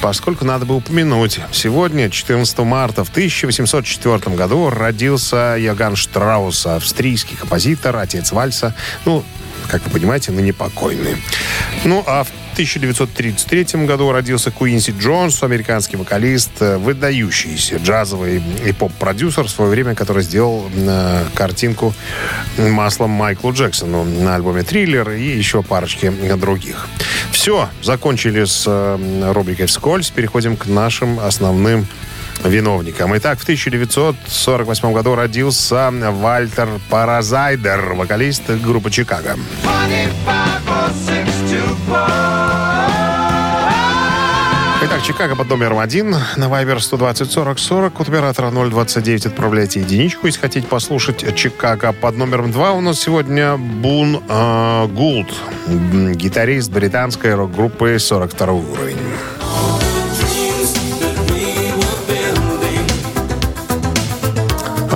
Поскольку 0.00 0.44
надо 0.44 0.66
бы 0.66 0.76
упомянуть, 0.76 1.40
сегодня, 1.50 2.10
14 2.10 2.58
марта 2.58 3.02
в 3.02 3.10
1804 3.10 4.36
году, 4.36 4.70
родился 4.70 5.56
Йоган 5.58 5.96
Штраус, 5.96 6.64
австрийский 6.64 7.36
композитор, 7.36 7.96
отец 7.96 8.30
вальса. 8.30 8.72
Ну, 9.04 9.24
как 9.68 9.84
вы 9.84 9.90
понимаете, 9.90 10.30
ныне 10.30 10.52
покойный. 10.52 11.16
Ну, 11.84 12.04
а 12.06 12.22
в 12.22 12.28
1933 12.58 13.86
году 13.86 14.10
родился 14.10 14.50
Куинси 14.50 14.92
Джонс, 14.98 15.44
американский 15.44 15.96
вокалист, 15.96 16.50
э, 16.58 16.76
выдающийся 16.76 17.76
джазовый 17.76 18.42
и 18.66 18.72
поп-продюсер 18.72 19.44
в 19.44 19.48
свое 19.48 19.70
время, 19.70 19.94
который 19.94 20.24
сделал 20.24 20.68
э, 20.74 21.24
картинку 21.34 21.94
маслом 22.56 23.10
Майклу 23.10 23.52
Джексону 23.52 24.02
на 24.02 24.34
альбоме 24.34 24.64
«Триллер» 24.64 25.10
и 25.10 25.22
еще 25.22 25.62
парочке 25.62 26.10
других. 26.10 26.88
Все, 27.30 27.68
закончили 27.80 28.42
с 28.42 28.64
э, 28.66 29.32
рубрикой 29.32 29.66
«Вскользь». 29.66 30.10
Переходим 30.10 30.56
к 30.56 30.66
нашим 30.66 31.20
основным 31.20 31.86
виновникам. 32.44 33.16
Итак, 33.18 33.38
в 33.38 33.44
1948 33.44 34.92
году 34.92 35.14
родился 35.14 35.92
Вальтер 35.92 36.68
Паразайдер, 36.90 37.94
вокалист 37.94 38.50
группы 38.50 38.90
«Чикаго». 38.90 39.36
Итак, 44.80 45.02
Чикаго 45.02 45.34
под 45.34 45.48
номером 45.50 45.80
один 45.80 46.10
на 46.10 46.44
Viber 46.44 46.78
120 46.78 47.30
40 47.30 47.58
40. 47.58 48.00
От 48.00 48.08
оператора 48.08 48.50
029 48.50 49.26
отправляйте 49.26 49.80
единичку, 49.80 50.26
если 50.26 50.40
хотите 50.40 50.68
послушать 50.68 51.34
Чикаго. 51.34 51.92
Под 51.92 52.16
номером 52.16 52.52
два 52.52 52.72
у 52.72 52.80
нас 52.80 53.00
сегодня 53.00 53.56
Бун 53.56 54.22
э, 54.28 54.86
Гулд, 54.86 55.34
гитарист 56.14 56.70
британской 56.70 57.34
рок-группы 57.34 57.98
42 57.98 58.52
уровень. 58.52 58.98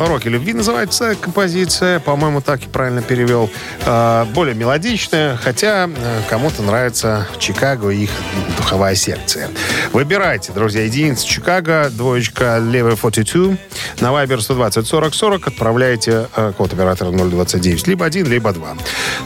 «Роки 0.06 0.28
любви» 0.28 0.52
называется 0.52 1.14
композиция. 1.14 2.00
По-моему, 2.00 2.40
так 2.40 2.64
и 2.64 2.68
правильно 2.68 3.02
перевел. 3.02 3.50
Э, 3.84 4.24
более 4.34 4.54
мелодичная, 4.54 5.36
хотя 5.36 5.88
э, 5.88 6.20
кому-то 6.28 6.62
нравится 6.62 7.26
Чикаго 7.38 7.90
и 7.90 8.04
их 8.04 8.10
духовая 8.56 8.94
секция. 8.94 9.48
Выбирайте, 9.92 10.52
друзья, 10.52 10.84
единица 10.84 11.26
Чикаго, 11.26 11.90
двоечка 11.90 12.58
левый 12.58 12.96
42. 12.96 13.56
На 14.00 14.08
Viber 14.08 14.40
120 14.40 14.86
40 14.86 15.14
40 15.14 15.46
отправляйте 15.48 16.28
э, 16.34 16.52
код 16.56 16.72
оператора 16.72 17.10
029. 17.10 17.86
Либо 17.86 18.06
один, 18.06 18.26
либо 18.26 18.52
два. 18.52 18.76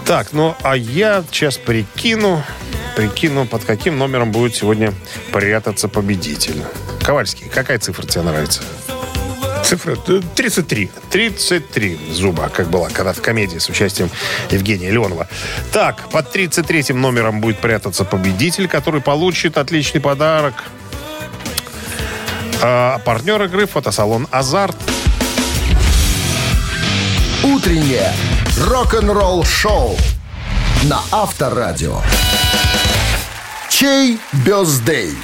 Так, 0.05 0.29
ну, 0.33 0.55
а 0.63 0.77
я 0.77 1.25
сейчас 1.31 1.57
прикину, 1.57 2.43
прикину, 2.97 3.47
под 3.47 3.65
каким 3.65 3.99
номером 3.99 4.33
будет 4.33 4.55
сегодня 4.55 4.93
прятаться 5.33 5.89
победитель. 5.89 6.63
Ковальский, 7.03 7.49
какая 7.49 7.79
цифра 7.79 8.07
тебе 8.07 8.23
нравится? 8.23 8.63
Цифра 9.67 9.97
э, 10.07 10.21
33. 10.37 10.91
33 11.11 11.99
зуба, 12.13 12.49
как 12.49 12.71
была 12.71 12.89
когда-то 12.89 13.21
комедия 13.21 13.59
с 13.59 13.69
участием 13.69 14.09
Евгения 14.51 14.93
Леонова. 14.93 15.27
Так, 15.73 16.09
под 16.11 16.31
33 16.31 16.95
номером 16.95 17.41
будет 17.41 17.59
прятаться 17.59 18.05
победитель, 18.05 18.69
который 18.69 19.01
получит 19.01 19.59
отличный 19.59 20.01
подарок. 20.01 20.55
А, 22.63 23.01
партнер 23.01 23.43
игры 23.43 23.67
фотосалон 23.67 24.29
«Азарт». 24.31 24.77
Утреннее 27.43 28.13
рок-н-ролл 28.61 29.43
шоу 29.45 29.97
на 30.85 31.01
Авторадио. 31.11 32.01
Чей 33.69 34.21
бездей? 34.33 35.17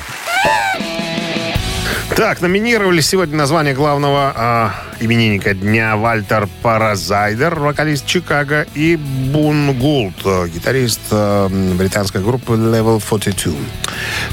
Так, 2.17 2.43
номинировали 2.43 3.01
сегодня 3.01 3.37
название 3.37 3.73
главного 3.73 4.33
а, 4.37 4.75
именинника 5.01 5.55
дня 5.55 5.97
Вальтер 5.97 6.47
Паразайдер, 6.61 7.59
вокалист 7.59 8.05
Чикаго, 8.05 8.67
и 8.75 8.97
Бун 8.97 9.73
Гулд, 9.79 10.15
э, 10.27 10.49
гитарист 10.49 11.01
э, 11.11 11.49
британской 11.79 12.21
группы 12.21 12.53
Level 12.53 13.01
42. 13.01 13.55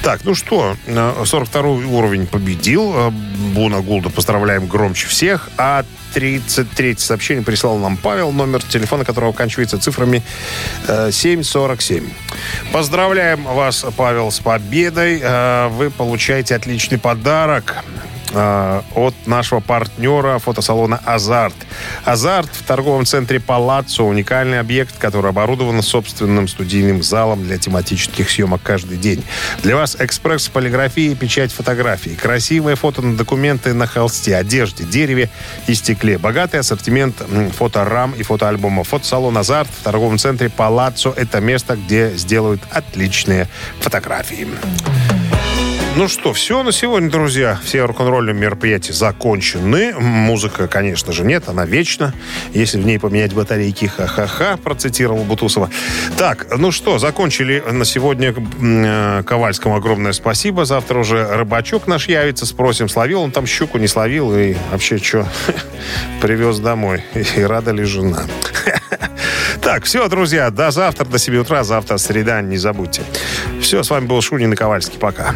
Так, 0.02 0.22
ну 0.24 0.34
что, 0.34 0.78
э, 0.88 1.24
42 1.26 1.86
уровень 1.88 2.26
победил. 2.26 2.94
Э, 2.96 3.10
Буна 3.54 3.82
Гулда 3.82 4.10
поздравляем 4.10 4.68
громче 4.68 5.08
всех. 5.08 5.50
А 5.58 5.84
33 6.14 6.96
сообщение 6.98 7.44
прислал 7.44 7.78
нам 7.78 7.98
Павел, 7.98 8.32
номер 8.32 8.64
телефона 8.64 9.04
которого 9.04 9.32
оканчивается 9.32 9.78
цифрами 9.78 10.24
э, 10.88 11.12
747. 11.12 12.10
Поздравляем 12.72 13.44
вас, 13.44 13.86
Павел, 13.98 14.32
с 14.32 14.40
победой. 14.40 15.20
Э, 15.22 15.68
Вы 15.68 15.90
получаете 15.90 16.56
отличный 16.56 16.98
подарок. 16.98 17.84
Э, 18.32 18.82
от 18.96 19.16
нашего 19.26 19.60
партнера 19.60 20.40
фотосалона 20.40 21.00
«Азарт». 21.06 21.56
«Азарт» 22.04 22.50
в 22.54 22.64
торговом 22.64 23.06
центре 23.06 23.40
«Палаццо» 23.40 24.04
уникальный 24.04 24.60
объект, 24.60 24.98
который 24.98 25.30
оборудован 25.30 25.82
собственным 25.82 26.48
студийным 26.48 27.04
залом 27.04 27.44
для 27.44 27.58
тематических 27.58 28.30
съемок 28.30 28.62
каждый 28.64 28.98
день. 28.98 29.24
Для 29.64 29.76
вас 29.76 29.96
экспресс 30.00 30.48
полиграфии, 30.50 31.14
печать 31.14 31.52
фотографий, 31.52 32.16
красивые 32.16 32.76
фото 32.76 33.02
на 33.02 33.18
документы 33.18 33.74
на 33.74 33.88
холсте, 33.88 34.36
одежде, 34.36 34.84
дереве 34.84 35.30
и 35.68 35.74
стекле, 35.74 36.18
богатый 36.18 36.60
ассортимент 36.60 37.22
фоторам 37.56 38.14
и 38.14 38.24
фотоальбомов. 38.24 38.88
Фотосалон 38.90 39.38
«Азарт» 39.38 39.70
в 39.70 39.84
торговом 39.84 40.18
центре 40.18 40.50
«Палаццо»— 40.50 41.14
это 41.16 41.40
место, 41.40 41.76
где 41.76 42.12
сделают 42.16 42.62
отличные 42.72 43.48
фотографии. 43.80 44.48
Ну 45.96 46.08
что, 46.08 46.34
все 46.34 46.64
на 46.64 46.72
сегодня, 46.72 47.10
друзья. 47.10 47.60
Все 47.64 47.84
рок-н-ролльные 47.84 48.34
мероприятия 48.34 48.94
закончены. 48.94 49.94
Музыка, 50.00 50.68
конечно 50.68 51.12
же, 51.12 51.26
нет, 51.26 51.50
она 51.50 51.66
вечна. 51.66 52.14
Если 52.54 52.80
в 52.80 52.86
ней 52.86 53.00
поменять 53.00 53.34
батарейки, 53.34 53.86
ха-ха-ха, 53.86 54.58
процитировал 54.58 55.24
Бутусова. 55.24 55.70
Так, 56.18 56.48
ну 56.58 56.72
что, 56.72 57.00
закончили 57.00 57.62
на 57.72 57.86
сегодня 57.86 58.34
э, 58.34 59.24
Ковальскому 59.26 59.76
огромное 59.76 60.14
спасибо. 60.14 60.64
Завтра 60.64 61.00
уже 61.00 61.28
рыбачок 61.36 61.88
наш 61.88 62.08
явится, 62.08 62.46
спросим, 62.46 62.88
словил 62.88 63.22
он 63.22 63.32
там 63.32 63.46
щуку, 63.46 63.78
не 63.78 63.88
словил, 63.88 64.34
и 64.34 64.56
вообще 64.72 65.00
что, 65.00 65.28
привез 66.22 66.60
домой. 66.60 67.04
И 67.36 67.42
рада 67.42 67.72
ли 67.72 67.84
жена? 67.84 68.24
Так, 69.62 69.84
все, 69.84 70.08
друзья, 70.08 70.50
до 70.52 70.72
завтра, 70.72 71.06
до 71.06 71.20
7 71.20 71.36
утра. 71.38 71.64
Завтра 71.64 71.98
среда, 71.98 72.42
не 72.42 72.58
забудьте. 72.58 73.04
Все, 73.62 73.84
с 73.84 73.90
вами 73.90 74.06
был 74.06 74.22
Шунин 74.22 74.54
и 74.54 74.56
Ковальский. 74.56 74.98
Пока. 74.98 75.36